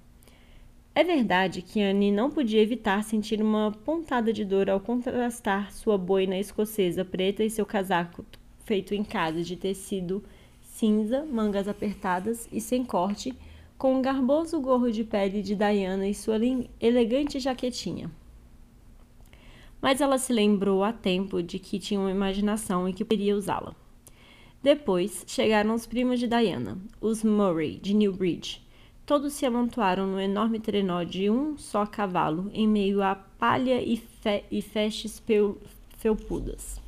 É 0.94 1.04
verdade 1.04 1.62
que 1.62 1.80
Anne 1.80 2.10
não 2.10 2.30
podia 2.30 2.60
evitar 2.60 3.04
sentir 3.04 3.40
uma 3.40 3.72
pontada 3.84 4.32
de 4.32 4.44
dor 4.44 4.68
ao 4.68 4.80
contrastar 4.80 5.72
sua 5.72 5.96
boina 5.96 6.38
escocesa 6.38 7.04
preta 7.04 7.44
e 7.44 7.50
seu 7.50 7.64
casaco 7.64 8.24
feito 8.64 8.94
em 8.94 9.02
casa 9.02 9.42
de 9.42 9.56
tecido 9.56 10.22
cinza, 10.60 11.24
mangas 11.24 11.66
apertadas 11.66 12.48
e 12.52 12.60
sem 12.60 12.84
corte, 12.84 13.34
com 13.78 13.94
um 13.94 14.02
garboso 14.02 14.60
gorro 14.60 14.90
de 14.90 15.04
pele 15.04 15.40
de 15.40 15.54
Diana 15.54 16.06
e 16.06 16.14
sua 16.14 16.36
elegante 16.80 17.40
jaquetinha. 17.40 18.10
Mas 19.80 20.00
ela 20.00 20.18
se 20.18 20.32
lembrou 20.32 20.82
a 20.82 20.92
tempo 20.92 21.42
de 21.42 21.58
que 21.58 21.78
tinha 21.78 22.00
uma 22.00 22.10
imaginação 22.10 22.88
e 22.88 22.92
que 22.92 23.04
poderia 23.04 23.36
usá-la. 23.36 23.74
Depois 24.62 25.24
chegaram 25.26 25.74
os 25.74 25.86
primos 25.86 26.18
de 26.18 26.26
Diana, 26.26 26.76
os 27.00 27.22
Murray, 27.22 27.78
de 27.78 27.94
Newbridge. 27.94 28.60
Todos 29.06 29.32
se 29.32 29.46
amontoaram 29.46 30.06
no 30.06 30.20
enorme 30.20 30.58
trenó 30.58 31.02
de 31.02 31.30
um 31.30 31.56
só 31.56 31.86
cavalo, 31.86 32.50
em 32.52 32.66
meio 32.66 33.02
à 33.02 33.14
palha 33.14 33.80
e, 33.80 33.96
fe 33.96 34.44
e 34.50 34.60
festes 34.60 35.22
felpudas. 35.96 36.80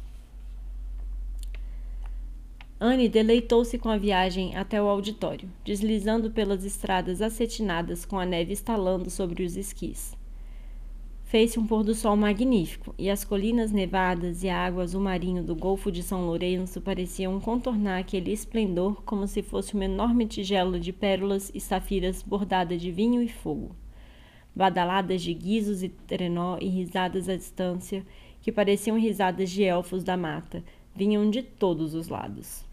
Anne 2.78 3.08
deleitou-se 3.08 3.78
com 3.78 3.90
a 3.90 3.98
viagem 3.98 4.56
até 4.56 4.82
o 4.82 4.88
auditório, 4.88 5.50
deslizando 5.64 6.30
pelas 6.30 6.64
estradas 6.64 7.22
acetinadas 7.22 8.04
com 8.04 8.18
a 8.18 8.24
neve 8.24 8.52
estalando 8.52 9.10
sobre 9.10 9.44
os 9.44 9.56
esquis. 9.56 10.18
Fez-se 11.30 11.60
um 11.60 11.64
pôr 11.64 11.84
do 11.84 11.94
sol 11.94 12.16
magnífico, 12.16 12.92
e 12.98 13.08
as 13.08 13.22
colinas 13.22 13.70
nevadas 13.70 14.42
e 14.42 14.48
a 14.48 14.66
água 14.66 14.82
azul 14.82 15.00
marinho 15.00 15.44
do 15.44 15.54
Golfo 15.54 15.92
de 15.92 16.02
São 16.02 16.26
Lourenço 16.26 16.80
pareciam 16.80 17.38
contornar 17.38 18.00
aquele 18.00 18.32
esplendor 18.32 19.00
como 19.04 19.28
se 19.28 19.40
fosse 19.40 19.74
uma 19.74 19.84
enorme 19.84 20.26
tigela 20.26 20.80
de 20.80 20.92
pérolas 20.92 21.48
e 21.54 21.60
safiras 21.60 22.20
bordada 22.20 22.76
de 22.76 22.90
vinho 22.90 23.22
e 23.22 23.28
fogo. 23.28 23.76
Badaladas 24.56 25.22
de 25.22 25.32
guizos 25.32 25.84
e 25.84 25.88
trenó 25.88 26.58
e 26.60 26.66
risadas 26.66 27.28
à 27.28 27.36
distância, 27.36 28.04
que 28.42 28.50
pareciam 28.50 28.98
risadas 28.98 29.50
de 29.50 29.62
elfos 29.62 30.02
da 30.02 30.16
mata, 30.16 30.64
vinham 30.96 31.30
de 31.30 31.44
todos 31.44 31.94
os 31.94 32.08
lados. 32.08 32.64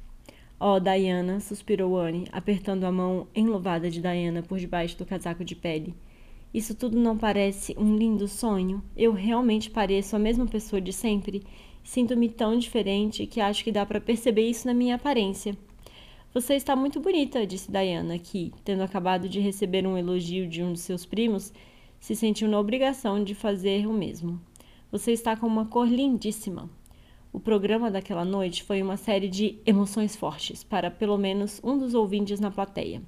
Oh, 0.60 0.80
Diana, 0.80 1.40
suspirou 1.42 1.96
Anne, 1.96 2.26
apertando 2.32 2.86
a 2.86 2.92
mão 2.92 3.28
enluvada 3.36 3.88
de 3.88 4.02
Diana 4.02 4.42
por 4.42 4.58
debaixo 4.58 4.98
do 4.98 5.06
casaco 5.06 5.46
de 5.46 5.56
pele. 5.56 5.94
Isso 6.58 6.74
tudo 6.74 6.98
não 6.98 7.16
parece 7.16 7.76
um 7.78 7.96
lindo 7.96 8.28
sonho? 8.28 8.82
Eu 8.96 9.12
realmente 9.14 9.70
pareço 9.70 10.16
a 10.16 10.20
mesma 10.20 10.48
pessoa 10.48 10.82
de 10.82 10.92
sempre? 10.92 11.44
Sinto-me 11.84 12.28
tão 12.30 12.58
diferente 12.58 13.28
que 13.28 13.40
acho 13.40 13.64
que 13.64 13.72
dá 13.72 13.86
para 13.86 14.02
perceber 14.02 14.50
isso 14.50 14.66
na 14.66 14.74
minha 14.74 14.96
aparência. 14.96 15.56
Você 16.34 16.56
está 16.56 16.76
muito 16.76 17.00
bonita, 17.00 17.46
disse 17.46 17.72
Diana, 17.72 18.18
que, 18.18 18.52
tendo 18.66 18.82
acabado 18.82 19.30
de 19.30 19.40
receber 19.40 19.86
um 19.86 19.96
elogio 19.96 20.48
de 20.48 20.64
um 20.64 20.74
de 20.74 20.80
seus 20.80 21.06
primos, 21.06 21.54
se 22.00 22.16
sentiu 22.16 22.48
na 22.48 22.60
obrigação 22.60 23.24
de 23.24 23.36
fazer 23.36 23.86
o 23.86 23.94
mesmo. 23.94 24.42
Você 24.92 25.12
está 25.12 25.38
com 25.38 25.46
uma 25.46 25.68
cor 25.68 25.88
lindíssima. 25.88 26.68
O 27.32 27.40
programa 27.40 27.92
daquela 27.92 28.26
noite 28.26 28.64
foi 28.64 28.82
uma 28.82 28.98
série 28.98 29.28
de 29.28 29.60
emoções 29.64 30.16
fortes 30.16 30.64
para 30.64 30.90
pelo 30.90 31.20
menos 31.20 31.62
um 31.64 31.78
dos 31.78 31.94
ouvintes 31.94 32.40
na 32.40 32.50
plateia. 32.50 33.04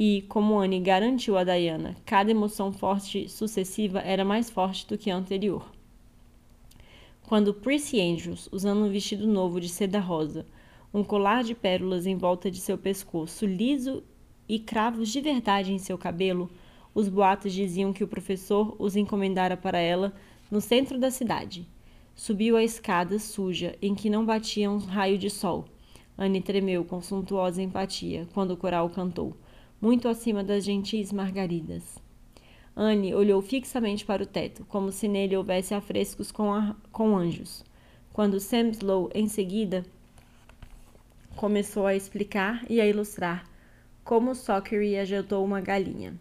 E, 0.00 0.22
como 0.28 0.60
Anne 0.60 0.78
garantiu 0.78 1.36
a 1.36 1.42
Diana, 1.42 1.96
cada 2.06 2.30
emoção 2.30 2.72
forte 2.72 3.28
sucessiva 3.28 3.98
era 3.98 4.24
mais 4.24 4.48
forte 4.48 4.86
do 4.86 4.96
que 4.96 5.10
a 5.10 5.16
anterior. 5.16 5.68
Quando 7.26 7.52
Prissy 7.52 8.00
Andrews, 8.00 8.48
usando 8.52 8.84
um 8.84 8.90
vestido 8.90 9.26
novo 9.26 9.60
de 9.60 9.68
seda 9.68 9.98
rosa, 9.98 10.46
um 10.94 11.02
colar 11.02 11.42
de 11.42 11.52
pérolas 11.52 12.06
em 12.06 12.16
volta 12.16 12.48
de 12.48 12.60
seu 12.60 12.78
pescoço 12.78 13.44
liso 13.44 14.04
e 14.48 14.60
cravos 14.60 15.08
de 15.08 15.20
verdade 15.20 15.72
em 15.72 15.78
seu 15.78 15.98
cabelo, 15.98 16.48
os 16.94 17.08
boatos 17.08 17.52
diziam 17.52 17.92
que 17.92 18.04
o 18.04 18.08
professor 18.08 18.76
os 18.78 18.94
encomendara 18.94 19.56
para 19.56 19.80
ela 19.80 20.14
no 20.48 20.60
centro 20.60 20.96
da 20.96 21.10
cidade. 21.10 21.66
Subiu 22.14 22.56
a 22.56 22.62
escada 22.62 23.18
suja 23.18 23.76
em 23.82 23.96
que 23.96 24.08
não 24.08 24.24
batia 24.24 24.70
um 24.70 24.78
raio 24.78 25.18
de 25.18 25.28
sol. 25.28 25.64
Anne 26.16 26.40
tremeu 26.40 26.84
com 26.84 27.02
suntuosa 27.02 27.60
empatia 27.60 28.28
quando 28.32 28.52
o 28.52 28.56
coral 28.56 28.88
cantou 28.90 29.36
muito 29.80 30.08
acima 30.08 30.42
das 30.42 30.64
gentis 30.64 31.12
margaridas. 31.12 31.98
Anne 32.76 33.14
olhou 33.14 33.42
fixamente 33.42 34.04
para 34.04 34.22
o 34.22 34.26
teto, 34.26 34.64
como 34.68 34.92
se 34.92 35.08
nele 35.08 35.36
houvesse 35.36 35.74
afrescos 35.74 36.30
com, 36.30 36.52
a, 36.52 36.76
com 36.92 37.16
anjos. 37.16 37.64
Quando 38.12 38.40
Sam 38.40 38.68
Slow, 38.68 39.10
em 39.14 39.28
seguida, 39.28 39.84
começou 41.36 41.86
a 41.86 41.94
explicar 41.94 42.64
e 42.68 42.80
a 42.80 42.86
ilustrar 42.86 43.44
como 44.08 44.34
Sockery 44.34 44.96
ajeitou 44.96 45.44
uma 45.44 45.60
galinha. 45.60 46.14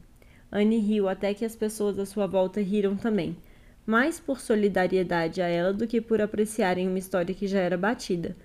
Anne 0.52 0.78
riu 0.78 1.08
até 1.08 1.34
que 1.34 1.46
as 1.46 1.56
pessoas 1.56 1.98
à 1.98 2.06
sua 2.06 2.28
volta 2.28 2.60
riram 2.60 2.98
também, 2.98 3.38
mais 3.86 4.20
por 4.20 4.42
solidariedade 4.42 5.42
a 5.42 5.48
ela 5.48 5.72
do 5.72 5.88
que 5.88 6.02
por 6.02 6.22
apreciarem 6.22 6.86
uma 6.86 7.00
história 7.00 7.34
que 7.34 7.48
já 7.48 7.60
era 7.60 7.78
batida, 7.78 8.36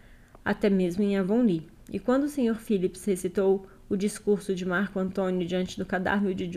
até 0.45 0.71
mesmo 0.71 1.03
em 1.03 1.19
Avonlea. 1.19 1.72
E 1.93 1.99
quando 1.99 2.25
o 2.25 2.29
Sr. 2.29 2.55
Phillips 2.55 3.05
recitou 3.05 3.67
o 3.87 3.97
discurso 3.99 4.55
de 4.55 4.65
Marco 4.65 4.99
Antônio 4.99 5.47
diante 5.47 5.79
do 5.79 5.85
cadáver 5.85 6.35
de 6.35 6.51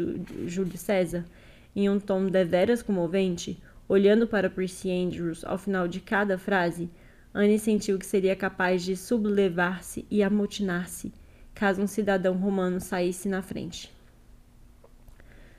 Júlio 0.47 0.77
César, 0.77 1.25
em 1.75 1.89
um 1.89 1.99
tom 1.99 2.27
deveras 2.27 2.81
comovente, 2.81 3.61
olhando 3.85 4.25
para 4.25 4.49
Percy 4.49 4.89
Andrews 4.89 5.43
ao 5.43 5.57
final 5.57 5.89
de 5.89 5.99
cada 5.99 6.37
frase, 6.37 6.89
Anne 7.33 7.59
sentiu 7.59 7.99
que 7.99 8.05
seria 8.05 8.33
capaz 8.33 8.81
de 8.81 8.95
sublevar-se 8.95 10.05
e 10.09 10.23
amotinar-se 10.23 11.11
caso 11.53 11.81
um 11.81 11.87
cidadão 11.87 12.35
romano 12.35 12.79
saísse 12.79 13.27
na 13.27 13.41
frente. 13.41 13.93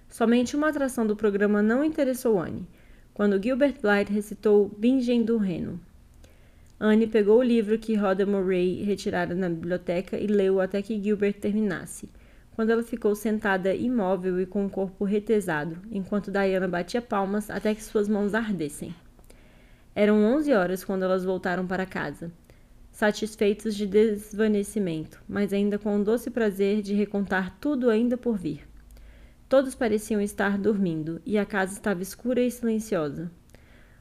Somente 0.09 0.57
uma 0.57 0.71
atração 0.71 1.07
do 1.07 1.15
programa 1.15 1.63
não 1.63 1.85
interessou 1.85 2.41
Anne, 2.41 2.67
quando 3.13 3.43
Gilbert 3.43 3.75
Blythe 3.83 4.13
recitou 4.13 4.71
Bingen 4.79 5.23
do 5.23 5.37
Reno. 5.37 5.79
Anne 6.79 7.07
pegou 7.07 7.39
o 7.39 7.43
livro 7.43 7.79
que 7.79 7.95
Rhoda 7.95 8.27
Murray 8.27 8.83
retirara 8.83 9.35
na 9.35 9.49
biblioteca 9.49 10.19
e 10.19 10.27
leu 10.27 10.61
até 10.61 10.83
que 10.83 11.01
Gilbert 11.03 11.41
terminasse, 11.41 12.11
quando 12.55 12.71
ela 12.71 12.83
ficou 12.83 13.15
sentada 13.15 13.75
imóvel 13.75 14.41
e 14.41 14.47
com 14.47 14.67
o 14.67 14.71
corpo 14.71 15.05
retesado, 15.05 15.79
enquanto 15.91 16.31
Diana 16.31 16.69
batia 16.69 17.01
palmas 17.01 17.49
até 17.49 17.75
que 17.75 17.83
suas 17.83 18.09
mãos 18.09 18.35
ardessem. 18.35 18.95
Eram 19.95 20.23
onze 20.23 20.53
horas 20.53 20.85
quando 20.85 21.05
elas 21.05 21.25
voltaram 21.25 21.67
para 21.67 21.87
casa, 21.87 22.31
satisfeitos 22.93 23.75
de 23.75 23.87
desvanecimento, 23.87 25.23
mas 25.27 25.55
ainda 25.55 25.79
com 25.79 25.99
o 25.99 26.05
doce 26.05 26.31
prazer 26.31 26.83
de 26.83 26.93
recontar 26.93 27.57
tudo 27.59 27.89
ainda 27.89 28.19
por 28.19 28.37
vir. 28.37 28.69
Todos 29.49 29.75
pareciam 29.75 30.21
estar 30.21 30.59
dormindo, 30.59 31.23
e 31.25 31.39
a 31.39 31.47
casa 31.47 31.73
estava 31.73 32.03
escura 32.03 32.41
e 32.43 32.51
silenciosa. 32.51 33.31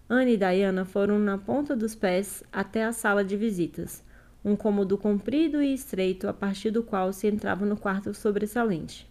Anne 0.08 0.34
e 0.34 0.38
Diana 0.38 0.86
foram 0.86 1.18
na 1.18 1.36
ponta 1.36 1.76
dos 1.76 1.96
pés 1.96 2.44
até 2.54 2.84
a 2.86 2.94
sala 2.94 3.24
de 3.24 3.36
visitas, 3.36 4.04
um 4.44 4.56
cômodo 4.56 5.00
comprido 5.00 5.64
e 5.64 5.74
estreito 5.74 6.28
a 6.28 6.34
partir 6.34 6.70
do 6.70 6.84
qual 6.84 7.12
se 7.12 7.26
entrava 7.26 7.66
no 7.66 7.76
quarto 7.76 8.14
sobressalente. 8.14 9.10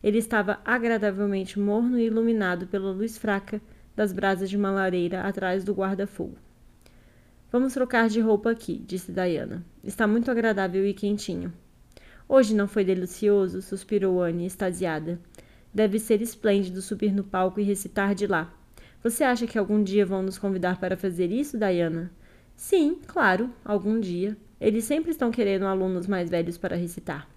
Ele 0.00 0.18
estava 0.18 0.60
agradavelmente 0.64 1.58
morno 1.58 1.98
e 1.98 2.06
iluminado 2.06 2.68
pela 2.68 2.92
luz 2.92 3.18
fraca 3.18 3.60
das 3.96 4.12
brasas 4.12 4.48
de 4.48 4.56
uma 4.56 4.70
lareira 4.70 5.22
atrás 5.22 5.64
do 5.64 5.74
guarda-fogo. 5.74 6.36
Vamos 7.50 7.74
trocar 7.74 8.08
de 8.08 8.20
roupa 8.20 8.52
aqui, 8.52 8.84
disse 8.86 9.10
Diana. 9.10 9.64
Está 9.82 10.06
muito 10.06 10.30
agradável 10.30 10.86
e 10.86 10.94
quentinho. 10.94 11.52
Hoje 12.28 12.54
não 12.54 12.68
foi 12.68 12.84
delicioso? 12.84 13.60
suspirou 13.60 14.22
Anne, 14.22 14.46
extasiada. 14.46 15.18
Deve 15.72 15.98
ser 15.98 16.22
esplêndido 16.22 16.80
subir 16.80 17.12
no 17.12 17.24
palco 17.24 17.58
e 17.58 17.64
recitar 17.64 18.14
de 18.14 18.28
lá. 18.28 18.52
Você 19.04 19.22
acha 19.22 19.46
que 19.46 19.58
algum 19.58 19.82
dia 19.82 20.06
vão 20.06 20.22
nos 20.22 20.38
convidar 20.38 20.80
para 20.80 20.96
fazer 20.96 21.30
isso, 21.30 21.58
Diana? 21.58 22.10
Sim, 22.56 22.98
claro, 23.06 23.50
algum 23.62 24.00
dia. 24.00 24.34
Eles 24.58 24.84
sempre 24.84 25.10
estão 25.10 25.30
querendo 25.30 25.66
alunos 25.66 26.06
mais 26.06 26.30
velhos 26.30 26.56
para 26.56 26.74
recitar. 26.74 27.28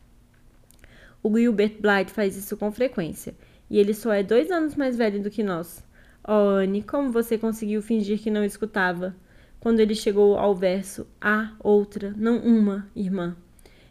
O 1.22 1.38
Gilbert 1.38 1.76
Blythe 1.82 2.14
faz 2.14 2.38
isso 2.38 2.56
com 2.56 2.72
frequência, 2.72 3.36
e 3.70 3.78
ele 3.78 3.94
só 3.94 4.14
é 4.14 4.24
dois 4.24 4.50
anos 4.50 4.76
mais 4.76 4.96
velho 4.96 5.22
do 5.22 5.30
que 5.30 5.44
nós. 5.44 5.84
Oh, 6.26 6.56
Anne, 6.56 6.82
como 6.82 7.12
você 7.12 7.38
conseguiu 7.38 7.82
fingir 7.82 8.18
que 8.18 8.32
não 8.32 8.46
escutava? 8.46 9.14
Quando 9.60 9.82
ele 9.82 9.94
chegou 9.94 10.38
ao 10.38 10.56
verso 10.56 11.06
A, 11.20 11.52
outra, 11.60 12.14
não 12.16 12.38
uma, 12.38 12.88
irmã. 12.96 13.36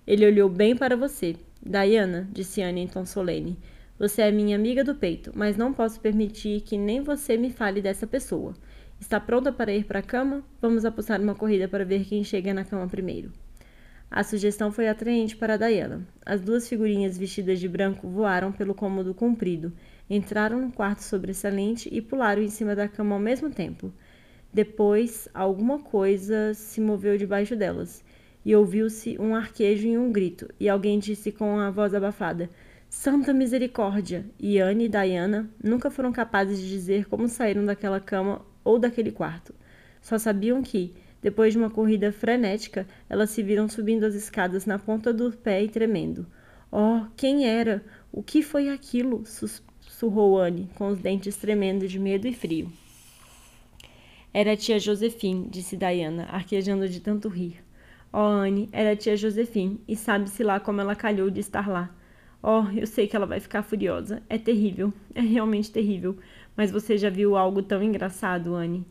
Ele 0.06 0.24
olhou 0.24 0.48
bem 0.48 0.74
para 0.74 0.96
você. 0.96 1.36
Diana, 1.62 2.26
disse 2.32 2.62
Anne 2.62 2.80
em 2.80 2.88
tom 2.88 3.04
solene, 3.04 3.58
você 3.98 4.22
é 4.22 4.30
minha 4.30 4.56
amiga 4.56 4.84
do 4.84 4.94
peito, 4.94 5.32
mas 5.34 5.56
não 5.56 5.72
posso 5.72 6.00
permitir 6.00 6.60
que 6.60 6.76
nem 6.76 7.02
você 7.02 7.36
me 7.36 7.50
fale 7.50 7.80
dessa 7.80 8.06
pessoa. 8.06 8.54
Está 9.00 9.18
pronta 9.18 9.50
para 9.50 9.72
ir 9.72 9.84
para 9.84 10.00
a 10.00 10.02
cama? 10.02 10.44
Vamos 10.60 10.84
apostar 10.84 11.20
uma 11.20 11.34
corrida 11.34 11.66
para 11.66 11.84
ver 11.84 12.04
quem 12.04 12.22
chega 12.22 12.52
na 12.52 12.64
cama 12.64 12.86
primeiro. 12.88 13.32
A 14.10 14.22
sugestão 14.22 14.70
foi 14.70 14.86
atraente 14.88 15.36
para 15.36 15.56
Diana. 15.56 16.06
As 16.24 16.40
duas 16.40 16.68
figurinhas 16.68 17.18
vestidas 17.18 17.58
de 17.58 17.68
branco 17.68 18.06
voaram 18.08 18.52
pelo 18.52 18.74
cômodo 18.74 19.12
comprido, 19.12 19.72
entraram 20.08 20.60
no 20.60 20.70
quarto 20.70 21.00
sobressalente 21.00 21.88
e 21.92 22.00
pularam 22.00 22.42
em 22.42 22.48
cima 22.48 22.76
da 22.76 22.88
cama 22.88 23.14
ao 23.14 23.20
mesmo 23.20 23.50
tempo. 23.50 23.92
Depois, 24.52 25.28
alguma 25.34 25.78
coisa 25.78 26.54
se 26.54 26.80
moveu 26.80 27.18
debaixo 27.18 27.56
delas, 27.56 28.04
e 28.44 28.54
ouviu-se 28.54 29.18
um 29.18 29.34
arquejo 29.34 29.88
e 29.88 29.98
um 29.98 30.12
grito, 30.12 30.48
e 30.60 30.68
alguém 30.68 30.98
disse 30.98 31.32
com 31.32 31.58
a 31.58 31.70
voz 31.70 31.92
abafada: 31.92 32.48
Santa 32.88 33.32
misericórdia! 33.32 34.24
E 34.38 34.58
Anne 34.58 34.84
e 34.84 34.88
Diana 34.88 35.50
nunca 35.62 35.90
foram 35.90 36.12
capazes 36.12 36.58
de 36.58 36.68
dizer 36.68 37.06
como 37.06 37.28
saíram 37.28 37.64
daquela 37.64 38.00
cama 38.00 38.46
ou 38.62 38.78
daquele 38.78 39.10
quarto. 39.10 39.54
Só 40.00 40.18
sabiam 40.18 40.62
que, 40.62 40.94
depois 41.20 41.52
de 41.52 41.58
uma 41.58 41.68
corrida 41.68 42.12
frenética, 42.12 42.86
elas 43.08 43.30
se 43.30 43.42
viram 43.42 43.68
subindo 43.68 44.04
as 44.04 44.14
escadas 44.14 44.66
na 44.66 44.78
ponta 44.78 45.12
do 45.12 45.32
pé 45.32 45.64
e 45.64 45.68
tremendo. 45.68 46.26
Oh, 46.70 47.06
quem 47.16 47.46
era? 47.46 47.84
O 48.12 48.22
que 48.22 48.42
foi 48.42 48.68
aquilo? 48.68 49.24
sussurrou 49.26 50.38
Anne, 50.38 50.70
com 50.76 50.88
os 50.88 50.98
dentes 50.98 51.36
tremendo 51.36 51.88
de 51.88 51.98
medo 51.98 52.28
e 52.28 52.32
frio. 52.32 52.72
Era 54.32 54.52
a 54.52 54.56
tia 54.56 54.78
Josephine, 54.78 55.48
disse 55.48 55.76
Diana, 55.76 56.26
arquejando 56.30 56.88
de 56.88 57.00
tanto 57.00 57.28
rir. 57.28 57.64
Oh, 58.12 58.18
Anne, 58.18 58.68
era 58.70 58.92
a 58.92 58.96
tia 58.96 59.16
Josephine, 59.16 59.80
e 59.88 59.96
sabe-se 59.96 60.44
lá 60.44 60.60
como 60.60 60.80
ela 60.80 60.94
calhou 60.94 61.30
de 61.30 61.40
estar 61.40 61.68
lá. 61.68 61.90
Oh, 62.48 62.64
eu 62.78 62.86
sei 62.86 63.08
que 63.08 63.16
ela 63.16 63.26
vai 63.26 63.40
ficar 63.40 63.64
furiosa. 63.64 64.22
É 64.28 64.38
terrível, 64.38 64.92
é 65.12 65.20
realmente 65.20 65.68
terrível. 65.68 66.16
Mas 66.56 66.70
você 66.70 66.96
já 66.96 67.10
viu 67.10 67.36
algo 67.36 67.60
tão 67.60 67.82
engraçado, 67.82 68.54
Anne? 68.54 68.86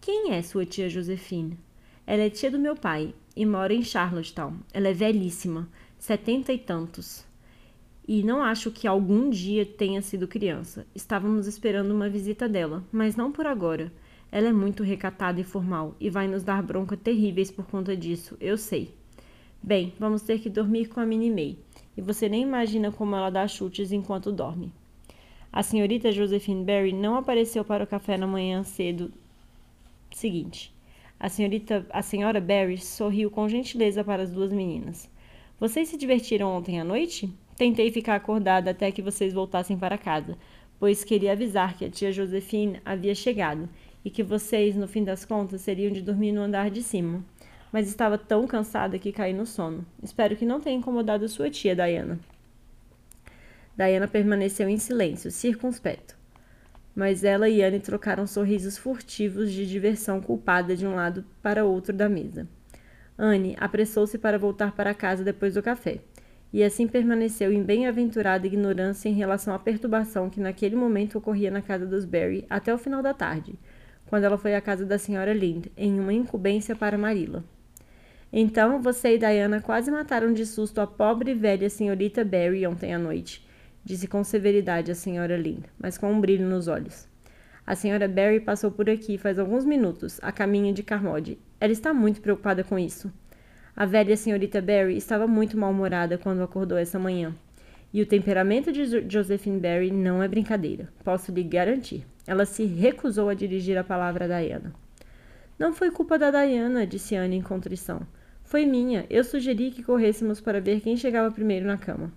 Quem 0.00 0.30
é 0.30 0.40
sua 0.40 0.64
tia 0.64 0.88
Josephine? 0.88 1.58
Ela 2.06 2.22
é 2.22 2.30
tia 2.30 2.48
do 2.48 2.60
meu 2.60 2.76
pai 2.76 3.12
e 3.34 3.44
mora 3.44 3.74
em 3.74 3.82
Charlottetown. 3.82 4.54
Ela 4.72 4.86
é 4.86 4.92
velhíssima, 4.92 5.68
setenta 5.98 6.52
e 6.52 6.58
tantos. 6.58 7.26
E 8.06 8.22
não 8.22 8.40
acho 8.40 8.70
que 8.70 8.86
algum 8.86 9.28
dia 9.28 9.66
tenha 9.66 10.00
sido 10.00 10.28
criança. 10.28 10.86
Estávamos 10.94 11.48
esperando 11.48 11.90
uma 11.90 12.08
visita 12.08 12.48
dela, 12.48 12.84
mas 12.92 13.16
não 13.16 13.32
por 13.32 13.48
agora. 13.48 13.92
Ela 14.30 14.46
é 14.46 14.52
muito 14.52 14.84
recatada 14.84 15.40
e 15.40 15.44
formal 15.44 15.96
e 15.98 16.08
vai 16.08 16.28
nos 16.28 16.44
dar 16.44 16.62
bronca 16.62 16.96
terríveis 16.96 17.50
por 17.50 17.66
conta 17.66 17.96
disso, 17.96 18.36
eu 18.40 18.56
sei. 18.56 18.94
Bem, 19.60 19.92
vamos 19.98 20.22
ter 20.22 20.38
que 20.38 20.48
dormir 20.48 20.86
com 20.86 21.00
a 21.00 21.06
Minnie 21.06 21.32
May 21.32 21.58
e 21.96 22.00
você 22.00 22.28
nem 22.28 22.42
imagina 22.42 22.90
como 22.90 23.14
ela 23.14 23.30
dá 23.30 23.46
chutes 23.46 23.92
enquanto 23.92 24.32
dorme. 24.32 24.72
A 25.52 25.62
senhorita 25.62 26.10
Josephine 26.10 26.64
Barry 26.64 26.92
não 26.92 27.16
apareceu 27.16 27.64
para 27.64 27.84
o 27.84 27.86
café 27.86 28.16
na 28.16 28.26
manhã 28.26 28.62
cedo 28.62 29.12
seguinte. 30.10 30.72
A 31.20 31.28
senhorita, 31.28 31.86
a 31.90 32.02
senhora 32.02 32.40
Barry 32.40 32.78
sorriu 32.78 33.30
com 33.30 33.48
gentileza 33.48 34.02
para 34.02 34.22
as 34.22 34.30
duas 34.30 34.52
meninas. 34.52 35.10
Vocês 35.60 35.88
se 35.88 35.96
divertiram 35.96 36.48
ontem 36.48 36.80
à 36.80 36.84
noite? 36.84 37.32
Tentei 37.56 37.90
ficar 37.90 38.16
acordada 38.16 38.70
até 38.70 38.90
que 38.90 39.02
vocês 39.02 39.32
voltassem 39.32 39.78
para 39.78 39.98
casa, 39.98 40.36
pois 40.80 41.04
queria 41.04 41.32
avisar 41.32 41.76
que 41.76 41.84
a 41.84 41.90
tia 41.90 42.10
Josephine 42.10 42.80
havia 42.84 43.14
chegado 43.14 43.68
e 44.04 44.10
que 44.10 44.22
vocês, 44.22 44.74
no 44.74 44.88
fim 44.88 45.04
das 45.04 45.24
contas, 45.24 45.60
seriam 45.60 45.92
de 45.92 46.02
dormir 46.02 46.32
no 46.32 46.40
andar 46.40 46.70
de 46.70 46.82
cima 46.82 47.24
mas 47.72 47.88
estava 47.88 48.18
tão 48.18 48.46
cansada 48.46 48.98
que 48.98 49.10
caí 49.10 49.32
no 49.32 49.46
sono. 49.46 49.86
Espero 50.02 50.36
que 50.36 50.44
não 50.44 50.60
tenha 50.60 50.76
incomodado 50.76 51.28
sua 51.28 51.48
tia, 51.48 51.74
Diana. 51.74 52.20
Diana 53.74 54.06
permaneceu 54.06 54.68
em 54.68 54.76
silêncio, 54.76 55.30
circunspecto. 55.30 56.14
Mas 56.94 57.24
ela 57.24 57.48
e 57.48 57.62
Anne 57.62 57.80
trocaram 57.80 58.26
sorrisos 58.26 58.76
furtivos 58.76 59.50
de 59.50 59.66
diversão 59.66 60.20
culpada 60.20 60.76
de 60.76 60.86
um 60.86 60.94
lado 60.94 61.24
para 61.42 61.64
outro 61.64 61.96
da 61.96 62.08
mesa. 62.08 62.46
Anne 63.16 63.56
apressou-se 63.58 64.18
para 64.18 64.38
voltar 64.38 64.72
para 64.72 64.92
casa 64.92 65.24
depois 65.24 65.54
do 65.54 65.62
café, 65.62 66.00
e 66.52 66.62
assim 66.62 66.86
permaneceu 66.86 67.50
em 67.50 67.62
bem-aventurada 67.62 68.46
ignorância 68.46 69.08
em 69.08 69.14
relação 69.14 69.54
à 69.54 69.58
perturbação 69.58 70.28
que 70.28 70.40
naquele 70.40 70.76
momento 70.76 71.16
ocorria 71.16 71.50
na 71.50 71.62
casa 71.62 71.86
dos 71.86 72.04
Barry 72.04 72.44
até 72.50 72.74
o 72.74 72.78
final 72.78 73.02
da 73.02 73.14
tarde, 73.14 73.54
quando 74.06 74.24
ela 74.24 74.36
foi 74.36 74.54
à 74.54 74.60
casa 74.60 74.84
da 74.84 74.98
senhora 74.98 75.32
Lind, 75.32 75.68
em 75.74 75.98
uma 75.98 76.12
incumbência 76.12 76.76
para 76.76 76.98
Marilla. 76.98 77.42
Então 78.32 78.80
você 78.80 79.16
e 79.16 79.18
Diana 79.18 79.60
quase 79.60 79.90
mataram 79.90 80.32
de 80.32 80.46
susto 80.46 80.80
a 80.80 80.86
pobre 80.86 81.34
velha 81.34 81.68
senhorita 81.68 82.24
Barry 82.24 82.66
ontem 82.66 82.94
à 82.94 82.98
noite, 82.98 83.46
disse 83.84 84.08
com 84.08 84.24
severidade 84.24 84.90
a 84.90 84.94
senhora 84.94 85.36
Lynn, 85.36 85.60
mas 85.78 85.98
com 85.98 86.10
um 86.10 86.18
brilho 86.18 86.48
nos 86.48 86.66
olhos. 86.66 87.06
A 87.66 87.74
senhora 87.74 88.08
Barry 88.08 88.40
passou 88.40 88.70
por 88.70 88.88
aqui 88.88 89.18
faz 89.18 89.38
alguns 89.38 89.66
minutos, 89.66 90.18
a 90.22 90.32
caminho 90.32 90.72
de 90.72 90.82
Carmode. 90.82 91.38
Ela 91.60 91.72
está 91.72 91.92
muito 91.92 92.22
preocupada 92.22 92.64
com 92.64 92.78
isso. 92.78 93.12
A 93.76 93.84
velha 93.84 94.16
senhorita 94.16 94.62
Barry 94.62 94.96
estava 94.96 95.26
muito 95.26 95.58
mal-humorada 95.58 96.16
quando 96.16 96.42
acordou 96.42 96.78
essa 96.78 96.98
manhã. 96.98 97.34
E 97.92 98.00
o 98.00 98.06
temperamento 98.06 98.72
de 98.72 99.06
Josephine 99.10 99.60
Barry 99.60 99.90
não 99.90 100.22
é 100.22 100.26
brincadeira, 100.26 100.88
posso 101.04 101.30
lhe 101.30 101.42
garantir. 101.42 102.06
Ela 102.26 102.46
se 102.46 102.64
recusou 102.64 103.28
a 103.28 103.34
dirigir 103.34 103.76
a 103.76 103.84
palavra 103.84 104.24
a 104.24 104.40
Diana. 104.40 104.72
Não 105.58 105.74
foi 105.74 105.90
culpa 105.90 106.18
da 106.18 106.30
Diana, 106.30 106.86
disse 106.86 107.14
Anne 107.14 107.36
em 107.36 107.42
contrição. 107.42 108.00
Foi 108.52 108.66
minha. 108.66 109.06
Eu 109.08 109.24
sugeri 109.24 109.70
que 109.70 109.82
corrêssemos 109.82 110.38
para 110.38 110.60
ver 110.60 110.82
quem 110.82 110.94
chegava 110.94 111.32
primeiro 111.32 111.66
na 111.66 111.78
cama. 111.78 112.12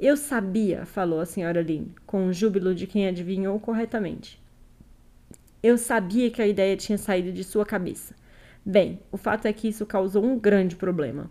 Eu 0.00 0.16
sabia, 0.16 0.84
falou 0.84 1.20
a 1.20 1.24
senhora 1.24 1.62
Lynn, 1.62 1.90
com 2.04 2.26
o 2.26 2.32
júbilo 2.32 2.74
de 2.74 2.88
quem 2.88 3.06
adivinhou 3.06 3.60
corretamente. 3.60 4.42
Eu 5.62 5.78
sabia 5.78 6.28
que 6.28 6.42
a 6.42 6.46
ideia 6.48 6.76
tinha 6.76 6.98
saído 6.98 7.30
de 7.30 7.44
sua 7.44 7.64
cabeça. 7.64 8.16
Bem, 8.64 8.98
o 9.12 9.16
fato 9.16 9.46
é 9.46 9.52
que 9.52 9.68
isso 9.68 9.86
causou 9.86 10.24
um 10.24 10.36
grande 10.36 10.74
problema. 10.74 11.30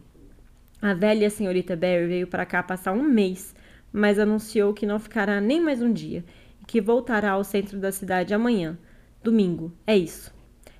A 0.82 0.94
velha 0.94 1.30
senhorita 1.30 1.76
Barry 1.76 2.08
veio 2.08 2.28
para 2.28 2.46
cá 2.46 2.64
passar 2.64 2.94
um 2.94 3.04
mês, 3.04 3.54
mas 3.92 4.18
anunciou 4.18 4.74
que 4.74 4.86
não 4.86 5.00
ficará 5.00 5.42
nem 5.42 5.60
mais 5.60 5.82
um 5.82 5.92
dia 5.92 6.24
e 6.62 6.66
que 6.66 6.80
voltará 6.80 7.32
ao 7.32 7.44
centro 7.44 7.78
da 7.78 7.92
cidade 7.92 8.34
amanhã, 8.34 8.78
domingo. 9.22 9.74
É 9.86 9.98
isso. 9.98 10.34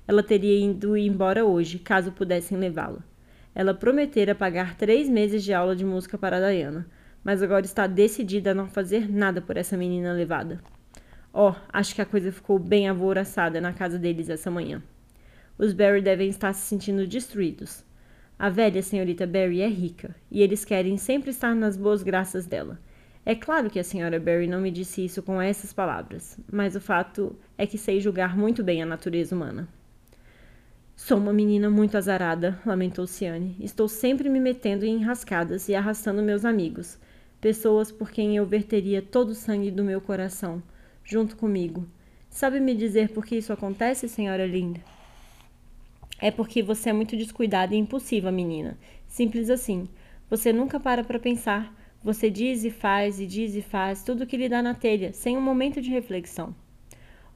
Ela 0.08 0.22
teria 0.22 0.66
ido 0.66 0.96
embora 0.96 1.44
hoje, 1.44 1.78
caso 1.78 2.10
pudessem 2.10 2.56
levá-la. 2.56 3.04
Ela 3.56 3.72
prometera 3.72 4.34
pagar 4.34 4.76
três 4.76 5.08
meses 5.08 5.42
de 5.42 5.50
aula 5.50 5.74
de 5.74 5.82
música 5.82 6.18
para 6.18 6.46
Diana, 6.46 6.86
mas 7.24 7.42
agora 7.42 7.64
está 7.64 7.86
decidida 7.86 8.50
a 8.50 8.54
não 8.54 8.68
fazer 8.68 9.10
nada 9.10 9.40
por 9.40 9.56
essa 9.56 9.78
menina 9.78 10.12
levada. 10.12 10.60
Oh, 11.32 11.54
acho 11.72 11.94
que 11.94 12.02
a 12.02 12.04
coisa 12.04 12.30
ficou 12.30 12.58
bem 12.58 12.86
alvoroçada 12.86 13.58
na 13.58 13.72
casa 13.72 13.98
deles 13.98 14.28
essa 14.28 14.50
manhã. 14.50 14.82
Os 15.56 15.72
Barry 15.72 16.02
devem 16.02 16.28
estar 16.28 16.52
se 16.52 16.66
sentindo 16.68 17.06
destruídos. 17.06 17.82
A 18.38 18.50
velha 18.50 18.82
senhorita 18.82 19.26
Barry 19.26 19.62
é 19.62 19.68
rica, 19.68 20.14
e 20.30 20.42
eles 20.42 20.62
querem 20.62 20.98
sempre 20.98 21.30
estar 21.30 21.54
nas 21.54 21.78
boas 21.78 22.02
graças 22.02 22.44
dela. 22.44 22.78
É 23.24 23.34
claro 23.34 23.70
que 23.70 23.78
a 23.78 23.84
senhora 23.84 24.20
Barry 24.20 24.46
não 24.46 24.60
me 24.60 24.70
disse 24.70 25.02
isso 25.02 25.22
com 25.22 25.40
essas 25.40 25.72
palavras, 25.72 26.38
mas 26.52 26.76
o 26.76 26.80
fato 26.80 27.34
é 27.56 27.66
que 27.66 27.78
sei 27.78 28.00
julgar 28.00 28.36
muito 28.36 28.62
bem 28.62 28.82
a 28.82 28.86
natureza 28.86 29.34
humana. 29.34 29.66
Sou 30.96 31.18
uma 31.18 31.32
menina 31.32 31.68
muito 31.68 31.94
azarada, 31.98 32.58
lamentou 32.64 33.06
Ciane. 33.06 33.54
Estou 33.60 33.86
sempre 33.86 34.30
me 34.30 34.40
metendo 34.40 34.86
em 34.86 34.94
enrascadas 34.94 35.68
e 35.68 35.74
arrastando 35.74 36.22
meus 36.22 36.42
amigos, 36.42 36.98
pessoas 37.38 37.92
por 37.92 38.10
quem 38.10 38.34
eu 38.34 38.46
verteria 38.46 39.02
todo 39.02 39.28
o 39.28 39.34
sangue 39.34 39.70
do 39.70 39.84
meu 39.84 40.00
coração, 40.00 40.62
junto 41.04 41.36
comigo. 41.36 41.86
Sabe 42.30 42.60
me 42.60 42.74
dizer 42.74 43.10
por 43.10 43.26
que 43.26 43.36
isso 43.36 43.52
acontece, 43.52 44.08
senhora 44.08 44.46
linda? 44.46 44.80
É 46.18 46.30
porque 46.30 46.62
você 46.62 46.88
é 46.88 46.94
muito 46.94 47.14
descuidada 47.14 47.74
e 47.74 47.78
impulsiva, 47.78 48.32
menina. 48.32 48.78
Simples 49.06 49.50
assim. 49.50 49.86
Você 50.30 50.50
nunca 50.50 50.80
para 50.80 51.04
para 51.04 51.20
pensar. 51.20 51.76
Você 52.02 52.30
diz 52.30 52.64
e 52.64 52.70
faz 52.70 53.20
e 53.20 53.26
diz 53.26 53.54
e 53.54 53.60
faz 53.60 54.02
tudo 54.02 54.24
o 54.24 54.26
que 54.26 54.38
lhe 54.38 54.48
dá 54.48 54.62
na 54.62 54.74
telha, 54.74 55.12
sem 55.12 55.36
um 55.36 55.42
momento 55.42 55.80
de 55.80 55.90
reflexão. 55.90 56.54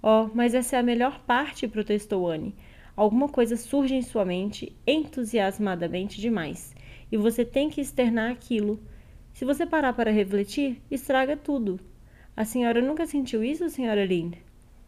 Oh, 0.02 0.30
mas 0.34 0.54
essa 0.54 0.76
é 0.76 0.78
a 0.78 0.82
melhor 0.82 1.20
parte, 1.26 1.68
protestou 1.68 2.26
Anne 2.26 2.54
alguma 2.96 3.28
coisa 3.28 3.56
surge 3.56 3.94
em 3.94 4.02
sua 4.02 4.24
mente 4.24 4.76
entusiasmadamente 4.86 6.20
demais 6.20 6.74
e 7.10 7.16
você 7.16 7.44
tem 7.44 7.68
que 7.68 7.80
externar 7.80 8.30
aquilo. 8.30 8.80
Se 9.32 9.44
você 9.44 9.66
parar 9.66 9.92
para 9.92 10.10
refletir, 10.10 10.80
estraga 10.90 11.36
tudo. 11.36 11.80
A 12.36 12.44
senhora 12.44 12.80
nunca 12.80 13.06
sentiu 13.06 13.42
isso, 13.42 13.68
senhora 13.68 14.04
Lind? 14.04 14.34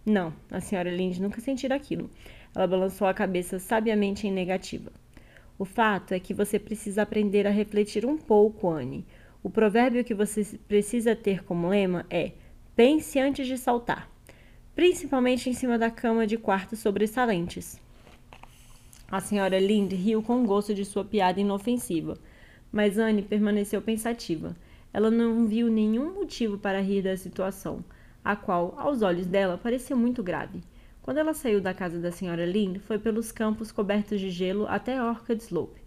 Não, 0.04 0.32
a 0.50 0.60
senhora 0.60 0.90
Lind 0.90 1.18
nunca 1.18 1.40
sentiu 1.40 1.72
aquilo. 1.72 2.10
Ela 2.54 2.66
balançou 2.66 3.06
a 3.06 3.14
cabeça 3.14 3.58
sabiamente 3.58 4.26
em 4.26 4.32
negativa. 4.32 4.92
O 5.58 5.64
fato 5.64 6.12
é 6.12 6.20
que 6.20 6.34
você 6.34 6.58
precisa 6.58 7.02
aprender 7.02 7.46
a 7.46 7.50
refletir 7.50 8.04
um 8.04 8.16
pouco, 8.16 8.68
Anne. 8.68 9.06
O 9.42 9.50
provérbio 9.50 10.04
que 10.04 10.14
você 10.14 10.44
precisa 10.66 11.14
ter 11.14 11.44
como 11.44 11.68
lema 11.68 12.06
é: 12.10 12.32
pense 12.74 13.18
antes 13.18 13.46
de 13.46 13.58
saltar, 13.58 14.10
principalmente 14.74 15.50
em 15.50 15.52
cima 15.52 15.78
da 15.78 15.90
cama 15.90 16.26
de 16.26 16.36
quartos 16.36 16.78
sobressalentes. 16.78 17.80
A 19.12 19.20
senhora 19.20 19.58
Lind 19.58 19.92
riu 19.92 20.22
com 20.22 20.46
gosto 20.46 20.74
de 20.74 20.86
sua 20.86 21.04
piada 21.04 21.38
inofensiva, 21.38 22.16
mas 22.72 22.96
Anne 22.96 23.20
permaneceu 23.20 23.82
pensativa. 23.82 24.56
Ela 24.90 25.10
não 25.10 25.46
viu 25.46 25.68
nenhum 25.68 26.14
motivo 26.14 26.56
para 26.56 26.80
rir 26.80 27.02
da 27.02 27.14
situação, 27.14 27.84
a 28.24 28.34
qual, 28.34 28.74
aos 28.78 29.02
olhos 29.02 29.26
dela, 29.26 29.58
parecia 29.58 29.94
muito 29.94 30.22
grave. 30.22 30.62
Quando 31.02 31.18
ela 31.18 31.34
saiu 31.34 31.60
da 31.60 31.74
casa 31.74 31.98
da 32.00 32.10
senhora 32.10 32.46
Lind, 32.46 32.78
foi 32.78 32.98
pelos 32.98 33.30
campos 33.30 33.70
cobertos 33.70 34.18
de 34.18 34.30
gelo 34.30 34.66
até 34.66 35.02
Orchard 35.02 35.42
Slope. 35.42 35.82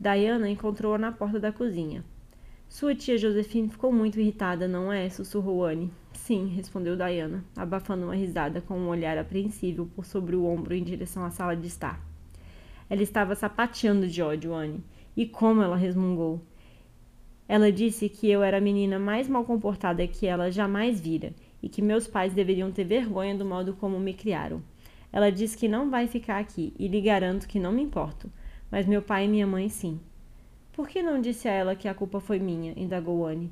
Diana 0.00 0.48
encontrou-a 0.48 0.96
na 0.96 1.12
porta 1.12 1.38
da 1.38 1.52
cozinha. 1.52 2.02
Sua 2.70 2.94
tia 2.94 3.18
Josephine 3.18 3.68
ficou 3.68 3.92
muito 3.92 4.18
irritada, 4.18 4.66
não 4.66 4.90
é? 4.90 5.10
sussurrou 5.10 5.66
Anne. 5.66 5.92
Sim, 6.14 6.46
respondeu 6.46 6.96
Diana, 6.96 7.44
abafando 7.54 8.04
uma 8.04 8.16
risada 8.16 8.62
com 8.62 8.78
um 8.78 8.88
olhar 8.88 9.18
apreensível 9.18 9.86
por 9.94 10.06
sobre 10.06 10.34
o 10.34 10.46
ombro 10.46 10.72
em 10.72 10.82
direção 10.82 11.22
à 11.22 11.30
sala 11.30 11.54
de 11.54 11.66
estar. 11.66 12.11
Ela 12.92 13.02
estava 13.02 13.34
sapateando 13.34 14.06
de 14.06 14.20
ódio, 14.20 14.52
Anne. 14.52 14.84
E 15.16 15.24
como 15.24 15.62
ela 15.62 15.76
resmungou. 15.76 16.42
Ela 17.48 17.72
disse 17.72 18.06
que 18.06 18.30
eu 18.30 18.42
era 18.42 18.58
a 18.58 18.60
menina 18.60 18.98
mais 18.98 19.26
mal 19.26 19.46
comportada 19.46 20.06
que 20.06 20.26
ela 20.26 20.50
jamais 20.50 21.00
vira 21.00 21.32
e 21.62 21.70
que 21.70 21.80
meus 21.80 22.06
pais 22.06 22.34
deveriam 22.34 22.70
ter 22.70 22.84
vergonha 22.84 23.34
do 23.34 23.46
modo 23.46 23.72
como 23.72 23.98
me 23.98 24.12
criaram. 24.12 24.62
Ela 25.10 25.32
disse 25.32 25.56
que 25.56 25.68
não 25.68 25.88
vai 25.88 26.06
ficar 26.06 26.38
aqui 26.38 26.74
e 26.78 26.86
lhe 26.86 27.00
garanto 27.00 27.48
que 27.48 27.58
não 27.58 27.72
me 27.72 27.80
importo, 27.80 28.30
mas 28.70 28.84
meu 28.84 29.00
pai 29.00 29.24
e 29.24 29.28
minha 29.28 29.46
mãe 29.46 29.70
sim. 29.70 29.98
Por 30.70 30.86
que 30.86 31.02
não 31.02 31.18
disse 31.18 31.48
a 31.48 31.52
ela 31.52 31.74
que 31.74 31.88
a 31.88 31.94
culpa 31.94 32.20
foi 32.20 32.38
minha? 32.38 32.74
indagou 32.76 33.26
Anne. 33.26 33.50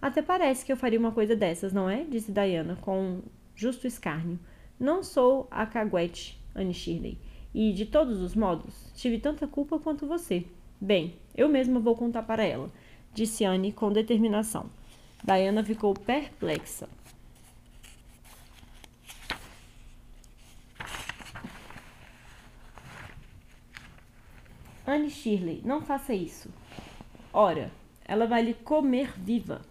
Até 0.00 0.20
parece 0.20 0.62
que 0.62 0.70
eu 0.70 0.76
faria 0.76 0.98
uma 0.98 1.12
coisa 1.12 1.34
dessas, 1.34 1.72
não 1.72 1.88
é? 1.88 2.04
disse 2.04 2.30
Diana, 2.30 2.76
com 2.82 3.22
justo 3.56 3.86
escárnio. 3.86 4.38
Não 4.78 5.02
sou 5.02 5.48
a 5.50 5.64
caguete, 5.64 6.38
Anne 6.54 6.74
Shirley. 6.74 7.16
E, 7.54 7.72
de 7.72 7.86
todos 7.86 8.20
os 8.20 8.34
modos, 8.34 8.90
tive 8.96 9.18
tanta 9.18 9.46
culpa 9.46 9.78
quanto 9.78 10.06
você. 10.06 10.44
Bem, 10.80 11.14
eu 11.36 11.48
mesma 11.48 11.78
vou 11.78 11.94
contar 11.94 12.24
para 12.24 12.44
ela, 12.44 12.68
disse 13.14 13.44
Anne 13.44 13.72
com 13.72 13.92
determinação. 13.92 14.68
Diana 15.22 15.64
ficou 15.64 15.94
perplexa. 15.94 16.88
Anne 24.86 25.08
Shirley, 25.08 25.62
não 25.64 25.80
faça 25.80 26.12
isso. 26.12 26.50
Ora, 27.32 27.72
ela 28.04 28.26
vai 28.26 28.42
lhe 28.42 28.52
comer 28.52 29.18
viva. 29.18 29.62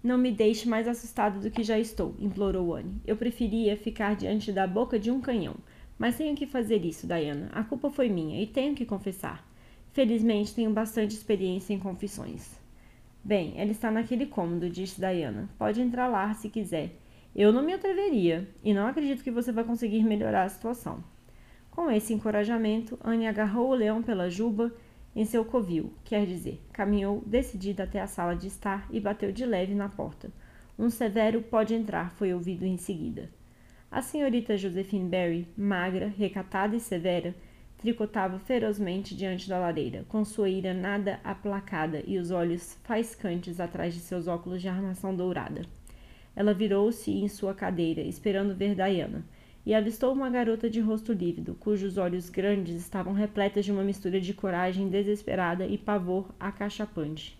Não 0.00 0.16
me 0.16 0.30
deixe 0.30 0.68
mais 0.68 0.86
assustada 0.86 1.40
do 1.40 1.50
que 1.50 1.64
já 1.64 1.78
estou, 1.78 2.14
implorou 2.20 2.74
Anne. 2.74 3.00
Eu 3.04 3.16
preferia 3.16 3.76
ficar 3.76 4.14
diante 4.14 4.52
da 4.52 4.66
boca 4.66 4.98
de 4.98 5.10
um 5.10 5.20
canhão. 5.20 5.56
Mas 6.02 6.16
tenho 6.16 6.34
que 6.34 6.48
fazer 6.48 6.84
isso, 6.84 7.06
Diana. 7.06 7.48
A 7.52 7.62
culpa 7.62 7.88
foi 7.88 8.08
minha 8.08 8.42
e 8.42 8.44
tenho 8.44 8.74
que 8.74 8.84
confessar. 8.84 9.46
Felizmente 9.92 10.52
tenho 10.52 10.72
bastante 10.72 11.14
experiência 11.14 11.72
em 11.72 11.78
confissões. 11.78 12.58
Bem, 13.22 13.54
ela 13.56 13.70
está 13.70 13.88
naquele 13.88 14.26
cômodo, 14.26 14.68
disse 14.68 15.00
Diana. 15.00 15.48
Pode 15.56 15.80
entrar 15.80 16.08
lá 16.08 16.34
se 16.34 16.48
quiser. 16.48 16.90
Eu 17.36 17.52
não 17.52 17.62
me 17.62 17.72
atreveria, 17.72 18.48
e 18.64 18.74
não 18.74 18.88
acredito 18.88 19.22
que 19.22 19.30
você 19.30 19.52
vai 19.52 19.62
conseguir 19.62 20.02
melhorar 20.02 20.42
a 20.42 20.48
situação. 20.48 21.04
Com 21.70 21.88
esse 21.88 22.12
encorajamento, 22.12 22.98
Anne 23.04 23.28
agarrou 23.28 23.70
o 23.70 23.74
leão 23.76 24.02
pela 24.02 24.28
juba 24.28 24.74
em 25.14 25.24
seu 25.24 25.44
covil, 25.44 25.92
quer 26.02 26.26
dizer, 26.26 26.60
caminhou 26.72 27.22
decidida 27.24 27.84
até 27.84 28.00
a 28.00 28.08
sala 28.08 28.34
de 28.34 28.48
estar 28.48 28.88
e 28.90 28.98
bateu 28.98 29.30
de 29.30 29.46
leve 29.46 29.72
na 29.72 29.88
porta. 29.88 30.32
Um 30.76 30.90
severo 30.90 31.42
pode 31.42 31.76
entrar 31.76 32.10
foi 32.10 32.34
ouvido 32.34 32.66
em 32.66 32.76
seguida. 32.76 33.30
A 33.92 34.00
senhorita 34.00 34.56
Josephine 34.56 35.06
Barry, 35.06 35.46
magra, 35.54 36.10
recatada 36.16 36.74
e 36.74 36.80
severa, 36.80 37.34
tricotava 37.76 38.38
ferozmente 38.38 39.14
diante 39.14 39.46
da 39.46 39.58
lareira, 39.58 40.06
com 40.08 40.24
sua 40.24 40.48
ira 40.48 40.72
nada 40.72 41.20
aplacada 41.22 42.02
e 42.06 42.16
os 42.16 42.30
olhos 42.30 42.78
faiscantes 42.84 43.60
atrás 43.60 43.92
de 43.92 44.00
seus 44.00 44.26
óculos 44.26 44.62
de 44.62 44.68
armação 44.68 45.14
dourada. 45.14 45.66
Ela 46.34 46.54
virou-se 46.54 47.10
em 47.10 47.28
sua 47.28 47.52
cadeira, 47.52 48.00
esperando 48.00 48.56
ver 48.56 48.74
Diana, 48.74 49.26
e 49.66 49.74
avistou 49.74 50.14
uma 50.14 50.30
garota 50.30 50.70
de 50.70 50.80
rosto 50.80 51.12
lívido, 51.12 51.54
cujos 51.56 51.98
olhos 51.98 52.30
grandes 52.30 52.76
estavam 52.76 53.12
repletos 53.12 53.62
de 53.62 53.72
uma 53.72 53.84
mistura 53.84 54.18
de 54.18 54.32
coragem 54.32 54.88
desesperada 54.88 55.66
e 55.66 55.76
pavor 55.76 56.34
acachapante. 56.40 57.38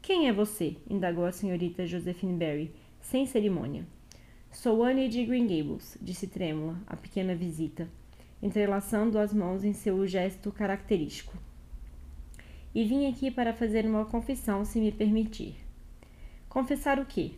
Quem 0.00 0.28
é 0.28 0.32
você? 0.32 0.76
indagou 0.88 1.24
a 1.24 1.32
senhorita 1.32 1.84
Josephine 1.84 2.38
Barry, 2.38 2.72
sem 3.00 3.26
cerimônia. 3.26 3.84
Sou 4.52 4.82
Anne 4.84 5.08
de 5.08 5.24
Green 5.24 5.46
Gables, 5.46 5.96
disse 6.02 6.26
trêmula, 6.26 6.76
a 6.86 6.96
pequena 6.96 7.34
visita 7.34 7.88
entrelaçando 8.42 9.18
as 9.18 9.32
mãos 9.32 9.64
em 9.64 9.72
seu 9.72 10.06
gesto 10.06 10.50
característico. 10.50 11.36
E 12.74 12.84
vim 12.84 13.06
aqui 13.06 13.30
para 13.30 13.52
fazer 13.52 13.84
uma 13.84 14.04
confissão, 14.04 14.64
se 14.64 14.80
me 14.80 14.90
permitir. 14.90 15.56
Confessar 16.48 16.98
o 16.98 17.04
quê? 17.04 17.32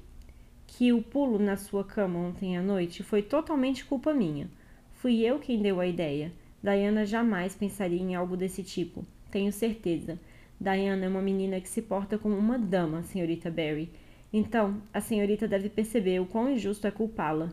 Que 0.66 0.92
o 0.92 1.02
pulo 1.02 1.38
na 1.38 1.56
sua 1.56 1.84
cama 1.84 2.18
ontem 2.18 2.56
à 2.56 2.62
noite 2.62 3.02
foi 3.02 3.22
totalmente 3.22 3.84
culpa 3.84 4.14
minha. 4.14 4.48
Fui 4.92 5.20
eu 5.20 5.38
quem 5.38 5.60
deu 5.60 5.80
a 5.80 5.86
ideia. 5.86 6.32
Diana 6.62 7.04
jamais 7.04 7.54
pensaria 7.54 8.00
em 8.00 8.14
algo 8.14 8.36
desse 8.36 8.62
tipo, 8.62 9.04
tenho 9.30 9.52
certeza. 9.52 10.18
Diana 10.60 11.06
é 11.06 11.08
uma 11.08 11.20
menina 11.20 11.60
que 11.60 11.68
se 11.68 11.82
porta 11.82 12.16
como 12.16 12.36
uma 12.36 12.58
dama, 12.58 13.02
senhorita 13.02 13.50
Barry. 13.50 13.90
Então, 14.32 14.82
a 14.94 15.00
senhorita 15.00 15.46
deve 15.46 15.68
perceber 15.68 16.20
o 16.20 16.26
quão 16.26 16.50
injusto 16.50 16.86
é 16.86 16.90
culpá-la. 16.90 17.50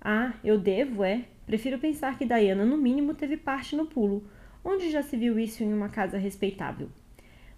Ah, 0.00 0.34
eu 0.44 0.58
devo, 0.58 1.02
é? 1.02 1.24
Prefiro 1.46 1.78
pensar 1.78 2.16
que 2.16 2.24
Diana, 2.24 2.64
no 2.64 2.76
mínimo, 2.76 3.14
teve 3.14 3.36
parte 3.36 3.74
no 3.74 3.86
pulo. 3.86 4.22
Onde 4.64 4.90
já 4.90 5.02
se 5.02 5.16
viu 5.16 5.38
isso 5.38 5.64
em 5.64 5.72
uma 5.72 5.88
casa 5.88 6.16
respeitável? 6.16 6.88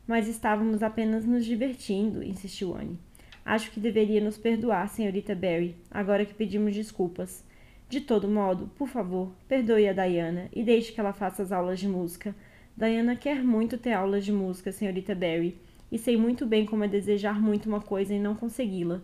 Mas 0.07 0.29
estávamos 0.29 0.83
apenas 0.83 1.27
nos 1.27 1.45
divertindo, 1.45 2.23
insistiu 2.23 2.75
Anne. 2.75 2.99
Acho 3.45 3.71
que 3.71 3.81
deveria 3.81 4.23
nos 4.23 4.39
perdoar, 4.39 4.89
senhorita 4.89 5.35
Barry, 5.35 5.77
agora 5.91 6.25
que 6.25 6.33
pedimos 6.33 6.75
desculpas. 6.75 7.45
De 7.91 8.01
todo 8.01 8.27
modo, 8.27 8.71
por 8.77 8.89
favor, 8.89 9.31
perdoe 9.47 9.87
a 9.87 9.93
Diana 9.93 10.49
e 10.55 10.63
deixe 10.63 10.93
que 10.93 11.01
ela 11.01 11.13
faça 11.13 11.43
as 11.43 11.53
aulas 11.53 11.79
de 11.79 11.87
música. 11.87 12.35
Diana 12.75 13.15
quer 13.15 13.45
muito 13.45 13.77
ter 13.77 13.93
aulas 13.93 14.25
de 14.25 14.33
música, 14.33 14.73
senhorita 14.73 15.15
Barry, 15.15 15.59
e 15.95 15.99
sei 15.99 16.17
muito 16.17 16.45
bem 16.45 16.67
como 16.67 16.83
é 16.83 16.89
desejar 16.89 17.41
muito 17.41 17.69
uma 17.69 17.81
coisa 17.81 18.13
e 18.13 18.19
não 18.19 18.35
consegui-la. 18.35 19.01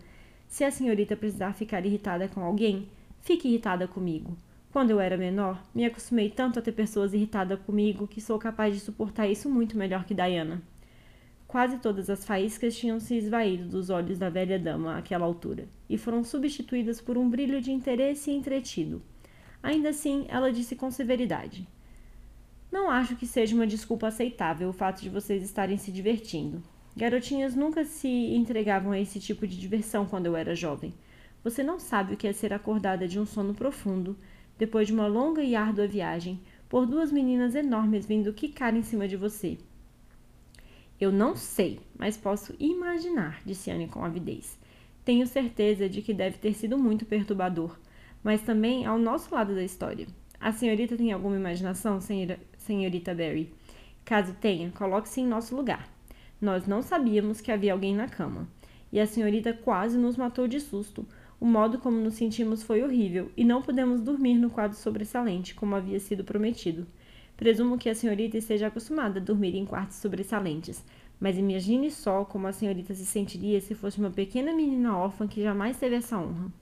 Se 0.49 0.65
a 0.65 0.73
senhorita 0.73 1.17
precisar 1.17 1.53
ficar 1.53 1.87
irritada 1.87 2.27
com 2.27 2.43
alguém, 2.43 2.89
fique 3.21 3.47
irritada 3.47 3.87
comigo. 3.87 4.37
Quando 4.73 4.91
eu 4.91 4.99
era 4.99 5.17
menor, 5.17 5.63
me 5.73 5.85
acostumei 5.85 6.29
tanto 6.29 6.59
a 6.59 6.63
ter 6.63 6.73
pessoas 6.73 7.15
irritadas 7.15 7.61
comigo 7.61 8.09
que 8.09 8.21
sou 8.21 8.41
capaz 8.41 8.75
de 8.75 8.81
suportar 8.81 9.29
isso 9.29 9.49
muito 9.49 9.79
melhor 9.79 10.05
que 10.05 10.13
Diana. 10.13 10.61
Quase 11.47 11.79
todas 11.79 12.11
as 12.11 12.25
faíscas 12.25 12.77
tinham 12.77 12.99
se 12.99 13.15
esvaído 13.15 13.69
dos 13.69 13.89
olhos 13.89 14.19
da 14.19 14.29
velha 14.29 14.59
dama 14.59 14.99
àquela 14.99 15.25
altura 15.25 15.69
e 15.89 15.97
foram 15.97 16.25
substituídas 16.25 17.01
por 17.01 17.17
um 17.17 17.31
brilho 17.31 17.61
de 17.61 17.71
interesse 17.71 18.33
entretido. 18.33 19.01
Ainda 19.63 19.91
assim, 19.91 20.27
ela 20.29 20.53
disse 20.53 20.75
com 20.75 20.91
severidade: 20.91 21.69
Não 22.69 22.91
acho 22.91 23.15
que 23.15 23.29
seja 23.29 23.55
uma 23.55 23.67
desculpa 23.67 24.09
aceitável 24.09 24.69
o 24.69 24.73
fato 24.73 25.01
de 25.01 25.09
vocês 25.09 25.41
estarem 25.45 25.79
se 25.79 25.93
divertindo. 25.93 26.61
Garotinhas 26.97 27.55
nunca 27.55 27.85
se 27.85 28.09
entregavam 28.09 28.93
a 28.93 29.01
esse 29.01 29.21
tipo 29.21 29.47
de 29.47 29.59
diversão 29.59 30.05
quando 30.07 30.27
eu 30.27 30.37
era 30.37 30.55
jovem. 30.55 30.93
Você 31.43 31.63
não 31.63 31.79
sabe 31.79 32.15
o 32.15 32.17
que 32.17 32.27
é 32.27 32.33
ser 32.33 32.53
acordada 32.53 33.09
de 33.09 33.19
um 33.19 33.25
sono 33.25 33.55
profundo 33.55 34.17
depois 34.59 34.87
de 34.87 34.93
uma 34.93 35.07
longa 35.07 35.43
e 35.43 35.57
árdua 35.57 35.87
viagem, 35.87 36.39
por 36.69 36.85
duas 36.85 37.11
meninas 37.11 37.55
enormes 37.55 38.05
vindo 38.05 38.33
quicar 38.33 38.77
em 38.77 38.83
cima 38.83 39.09
de 39.09 39.17
você. 39.17 39.57
Eu 41.01 41.11
não 41.11 41.35
sei, 41.35 41.81
mas 41.99 42.19
posso 42.19 42.55
imaginar, 42.61 43.41
disse 43.47 43.71
Anne 43.71 43.89
com 43.89 44.05
avidez. 44.05 44.59
Tenho 45.03 45.27
certeza 45.27 45.89
de 45.89 46.03
que 46.03 46.13
deve 46.13 46.37
ter 46.37 46.53
sido 46.53 46.77
muito 46.77 47.07
perturbador, 47.07 47.79
mas 48.23 48.43
também 48.43 48.85
ao 48.85 48.99
nosso 48.99 49.35
lado 49.35 49.55
da 49.55 49.65
história. 49.65 50.07
A 50.39 50.53
senhorita 50.53 50.97
tem 50.97 51.11
alguma 51.11 51.37
imaginação, 51.37 51.99
senhorita 52.59 53.15
Barry? 53.15 53.53
Caso 54.05 54.35
tenha, 54.35 54.71
coloque-se 54.73 55.23
em 55.23 55.27
nosso 55.27 55.57
lugar. 55.57 55.89
Nós 56.41 56.67
não 56.67 56.81
sabíamos 56.81 57.41
que 57.41 57.53
havia 57.53 57.73
alguém 57.73 57.95
na 57.95 58.09
cama. 58.09 58.49
E 58.93 58.99
a 58.99 59.07
senhorita 59.07 59.53
quase 59.53 59.99
nos 59.99 60.17
matou 60.17 60.49
de 60.49 60.59
susto, 60.59 61.07
o 61.41 61.47
modo 61.47 61.79
como 61.79 61.97
nos 61.97 62.15
sentimos 62.15 62.63
foi 62.63 62.83
horrível 62.83 63.31
e 63.37 63.45
não 63.45 63.63
pudemos 63.63 64.01
dormir 64.01 64.35
no 64.35 64.51
quadro 64.51 64.77
sobressalente, 64.77 65.55
como 65.55 65.75
havia 65.75 65.99
sido 65.99 66.23
prometido. 66.23 66.87
Presumo 67.37 67.79
que 67.79 67.89
a 67.89 67.95
senhorita 67.95 68.37
esteja 68.37 68.67
acostumada 68.67 69.19
a 69.19 69.23
dormir 69.23 69.55
em 69.55 69.65
quartos 69.65 69.97
sobressalentes, 69.97 70.85
mas 71.19 71.39
imagine 71.39 71.91
só 71.91 72.25
como 72.25 72.47
a 72.47 72.53
senhorita 72.53 72.95
se 72.95 73.07
sentiria 73.07 73.61
se 73.61 73.75
fosse 73.75 73.99
uma 73.99 74.11
pequena 74.11 74.53
menina 74.53 74.97
órfã 74.97 75.27
que 75.27 75.43
jamais 75.43 75.79
teve 75.79 75.97
essa 75.97 76.19
honra. 76.19 76.53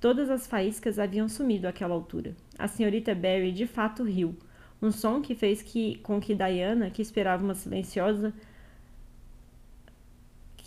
Todas 0.00 0.30
as 0.30 0.46
faíscas 0.46 1.00
haviam 1.00 1.28
sumido 1.28 1.66
àquela 1.66 1.94
altura. 1.94 2.36
A 2.56 2.68
senhorita 2.68 3.14
Barry 3.16 3.50
de 3.50 3.66
fato 3.66 4.04
riu, 4.04 4.36
um 4.80 4.92
som 4.92 5.20
que 5.20 5.34
fez 5.34 5.60
que, 5.60 5.96
com 6.04 6.20
que 6.20 6.36
Diana, 6.36 6.90
que 6.90 7.02
esperava 7.02 7.42
uma 7.42 7.56
silenciosa 7.56 8.32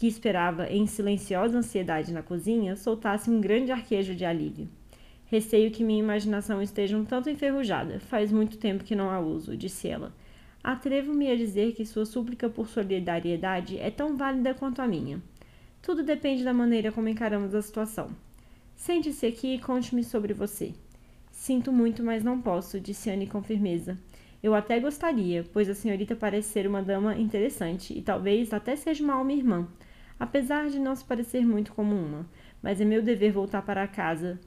que 0.01 0.07
esperava 0.07 0.65
em 0.67 0.87
silenciosa 0.87 1.59
ansiedade 1.59 2.11
na 2.11 2.23
cozinha, 2.23 2.75
soltasse 2.75 3.29
um 3.29 3.39
grande 3.39 3.71
arquejo 3.71 4.15
de 4.15 4.25
alívio. 4.25 4.67
Receio 5.27 5.69
que 5.69 5.83
minha 5.83 5.99
imaginação 5.99 6.59
esteja 6.59 6.97
um 6.97 7.05
tanto 7.05 7.29
enferrujada. 7.29 7.99
Faz 7.99 8.31
muito 8.31 8.57
tempo 8.57 8.83
que 8.83 8.95
não 8.95 9.11
a 9.11 9.19
uso, 9.19 9.55
disse 9.55 9.87
ela. 9.87 10.11
Atrevo-me 10.63 11.29
a 11.29 11.35
dizer 11.35 11.73
que 11.73 11.85
sua 11.85 12.03
súplica 12.03 12.49
por 12.49 12.67
solidariedade 12.67 13.77
é 13.77 13.91
tão 13.91 14.17
válida 14.17 14.55
quanto 14.55 14.81
a 14.81 14.87
minha. 14.87 15.21
Tudo 15.83 16.01
depende 16.01 16.43
da 16.43 16.51
maneira 16.51 16.91
como 16.91 17.07
encaramos 17.07 17.53
a 17.53 17.61
situação. 17.61 18.09
Sente-se 18.75 19.27
aqui 19.27 19.53
e 19.53 19.59
conte-me 19.59 20.03
sobre 20.03 20.33
você. 20.33 20.73
Sinto 21.31 21.71
muito, 21.71 22.03
mas 22.03 22.23
não 22.23 22.41
posso, 22.41 22.79
disse 22.79 23.11
Anne 23.11 23.27
com 23.27 23.43
firmeza. 23.43 23.99
Eu 24.41 24.55
até 24.55 24.79
gostaria, 24.79 25.45
pois 25.53 25.69
a 25.69 25.75
senhorita 25.75 26.15
parece 26.15 26.49
ser 26.49 26.65
uma 26.65 26.81
dama 26.81 27.15
interessante 27.19 27.95
e 27.95 28.01
talvez 28.01 28.51
até 28.51 28.75
seja 28.75 29.03
uma 29.03 29.13
alma 29.13 29.31
irmã 29.31 29.67
apesar 30.21 30.69
de 30.69 30.77
não 30.77 30.95
se 30.95 31.03
parecer 31.03 31.43
muito 31.43 31.73
como 31.73 31.95
uma, 31.95 32.27
mas 32.61 32.79
é 32.79 32.85
meu 32.85 33.01
dever 33.01 33.31
voltar 33.31 33.63
para 33.63 33.87
casa 33.87 34.39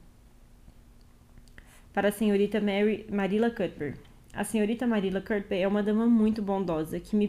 para 1.93 2.11
a 2.11 2.13
senhorita 2.13 2.61
Mary, 2.61 3.05
Marilla 3.11 3.51
Cuthbert. 3.51 3.99
A 4.33 4.45
senhorita 4.45 4.87
Marilla 4.87 5.21
Cuthbert 5.21 5.61
é 5.61 5.67
uma 5.67 5.83
dama 5.83 6.07
muito 6.07 6.41
bondosa 6.41 7.01
que 7.01 7.17
me, 7.17 7.29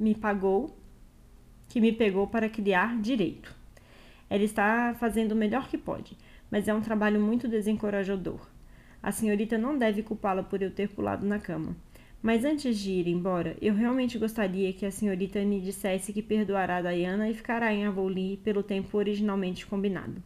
me 0.00 0.16
pagou, 0.16 0.76
que 1.68 1.80
me 1.80 1.92
pegou 1.92 2.26
para 2.26 2.48
criar 2.48 3.00
direito. 3.00 3.54
Ela 4.28 4.42
está 4.42 4.92
fazendo 4.98 5.30
o 5.30 5.36
melhor 5.36 5.68
que 5.68 5.78
pode, 5.78 6.16
mas 6.50 6.66
é 6.66 6.74
um 6.74 6.80
trabalho 6.80 7.20
muito 7.20 7.46
desencorajador. 7.46 8.40
A 9.00 9.12
senhorita 9.12 9.56
não 9.56 9.78
deve 9.78 10.02
culpá-la 10.02 10.42
por 10.42 10.60
eu 10.60 10.72
ter 10.72 10.88
pulado 10.88 11.24
na 11.24 11.38
cama. 11.38 11.76
Mas 12.26 12.44
antes 12.44 12.80
de 12.80 12.90
ir 12.90 13.06
embora, 13.06 13.56
eu 13.62 13.72
realmente 13.72 14.18
gostaria 14.18 14.72
que 14.72 14.84
a 14.84 14.90
senhorita 14.90 15.40
me 15.44 15.60
dissesse 15.60 16.12
que 16.12 16.20
perdoará 16.20 16.78
a 16.78 16.82
Diana 16.82 17.30
e 17.30 17.34
ficará 17.34 17.72
em 17.72 17.86
Avonlea 17.86 18.36
pelo 18.38 18.64
tempo 18.64 18.98
originalmente 18.98 19.64
combinado. 19.64 20.20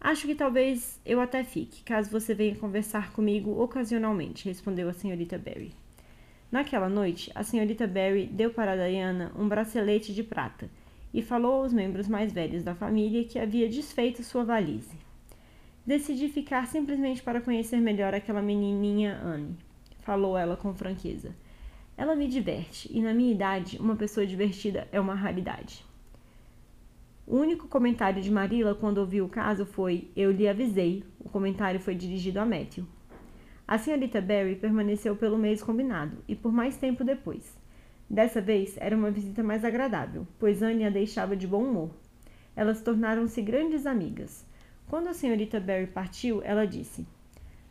Acho 0.00 0.28
que 0.28 0.36
talvez 0.36 1.00
eu 1.04 1.20
até 1.20 1.42
fique, 1.42 1.82
caso 1.82 2.12
você 2.12 2.32
venha 2.32 2.54
conversar 2.54 3.12
comigo 3.12 3.60
ocasionalmente, 3.60 4.48
respondeu 4.48 4.88
a 4.88 4.92
senhorita 4.92 5.36
Barry. 5.36 5.74
Naquela 6.48 6.88
noite, 6.88 7.28
a 7.34 7.42
senhorita 7.42 7.88
Barry 7.88 8.26
deu 8.26 8.50
para 8.52 8.76
Diana 8.76 9.32
um 9.36 9.48
bracelete 9.48 10.14
de 10.14 10.22
prata 10.22 10.70
e 11.12 11.22
falou 11.22 11.64
aos 11.64 11.72
membros 11.72 12.06
mais 12.06 12.32
velhos 12.32 12.62
da 12.62 12.76
família 12.76 13.24
que 13.24 13.40
havia 13.40 13.68
desfeito 13.68 14.22
sua 14.22 14.44
valise. 14.44 14.96
Decidi 15.84 16.28
ficar 16.28 16.68
simplesmente 16.68 17.20
para 17.20 17.40
conhecer 17.40 17.80
melhor 17.80 18.14
aquela 18.14 18.40
menininha 18.40 19.20
Anne, 19.24 19.56
falou 20.10 20.36
ela 20.36 20.56
com 20.56 20.74
franqueza. 20.74 21.36
Ela 21.96 22.16
me 22.16 22.26
diverte, 22.26 22.90
e 22.92 23.00
na 23.00 23.14
minha 23.14 23.30
idade, 23.30 23.78
uma 23.78 23.94
pessoa 23.94 24.26
divertida 24.26 24.88
é 24.90 24.98
uma 24.98 25.14
raridade. 25.14 25.84
O 27.24 27.36
único 27.36 27.68
comentário 27.68 28.20
de 28.20 28.28
Marilla 28.28 28.74
quando 28.74 28.98
ouviu 28.98 29.26
o 29.26 29.28
caso 29.28 29.64
foi: 29.64 30.10
Eu 30.16 30.32
lhe 30.32 30.48
avisei. 30.48 31.04
O 31.20 31.28
comentário 31.28 31.78
foi 31.78 31.94
dirigido 31.94 32.40
a 32.40 32.44
Matthew. 32.44 32.84
A 33.68 33.78
senhorita 33.78 34.20
Barry 34.20 34.56
permaneceu 34.56 35.14
pelo 35.14 35.38
mês 35.38 35.62
combinado 35.62 36.16
e 36.26 36.34
por 36.34 36.50
mais 36.50 36.76
tempo 36.76 37.04
depois. 37.04 37.56
Dessa 38.08 38.40
vez 38.40 38.76
era 38.78 38.96
uma 38.96 39.12
visita 39.12 39.44
mais 39.44 39.64
agradável, 39.64 40.26
pois 40.40 40.60
Anne 40.60 40.86
a 40.86 40.90
deixava 40.90 41.36
de 41.36 41.46
bom 41.46 41.62
humor. 41.62 41.90
Elas 42.56 42.82
tornaram-se 42.82 43.40
grandes 43.40 43.86
amigas. 43.86 44.44
Quando 44.88 45.06
a 45.06 45.14
senhorita 45.14 45.60
Barry 45.60 45.86
partiu, 45.86 46.42
ela 46.42 46.66
disse: 46.66 47.06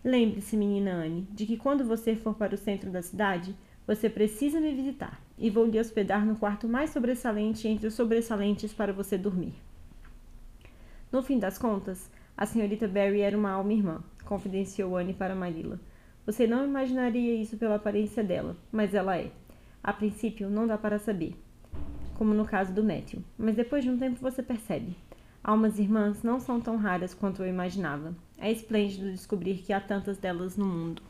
Lembre-se, 0.03 0.55
menina 0.55 0.93
Anne, 0.93 1.27
de 1.31 1.45
que 1.45 1.57
quando 1.57 1.83
você 1.83 2.15
for 2.15 2.33
para 2.33 2.55
o 2.55 2.57
centro 2.57 2.89
da 2.89 3.01
cidade, 3.01 3.53
você 3.85 4.09
precisa 4.09 4.61
me 4.61 4.73
visitar 4.73 5.21
e 5.37 5.49
vou 5.49 5.65
lhe 5.65 5.79
hospedar 5.79 6.25
no 6.25 6.37
quarto 6.37 6.69
mais 6.69 6.91
sobressalente 6.91 7.67
entre 7.67 7.87
os 7.87 7.95
sobressalentes 7.95 8.71
para 8.71 8.93
você 8.93 9.17
dormir. 9.17 9.53
No 11.11 11.21
fim 11.21 11.37
das 11.37 11.57
contas, 11.57 12.09
a 12.37 12.45
senhorita 12.45 12.87
Barry 12.87 13.21
era 13.21 13.37
uma 13.37 13.51
alma 13.51 13.73
irmã, 13.73 14.01
confidenciou 14.23 14.95
Anne 14.95 15.13
para 15.13 15.35
Marilla. 15.35 15.79
Você 16.25 16.47
não 16.47 16.63
imaginaria 16.63 17.33
isso 17.33 17.57
pela 17.57 17.75
aparência 17.75 18.23
dela, 18.23 18.55
mas 18.71 18.93
ela 18.93 19.17
é. 19.17 19.31
A 19.83 19.91
princípio, 19.91 20.49
não 20.49 20.67
dá 20.67 20.77
para 20.77 20.99
saber, 20.99 21.35
como 22.15 22.33
no 22.33 22.45
caso 22.45 22.71
do 22.71 22.83
Matthew, 22.83 23.21
mas 23.37 23.55
depois 23.55 23.83
de 23.83 23.89
um 23.89 23.97
tempo 23.97 24.21
você 24.21 24.41
percebe. 24.41 24.95
Almas 25.43 25.79
irmãs 25.79 26.21
não 26.21 26.39
são 26.39 26.59
tão 26.59 26.75
raras 26.75 27.13
quanto 27.13 27.41
eu 27.41 27.47
imaginava. 27.47 28.13
É 28.37 28.51
esplêndido 28.51 29.11
descobrir 29.11 29.59
que 29.59 29.73
há 29.73 29.79
tantas 29.79 30.17
delas 30.17 30.57
no 30.57 30.65
mundo. 30.65 31.01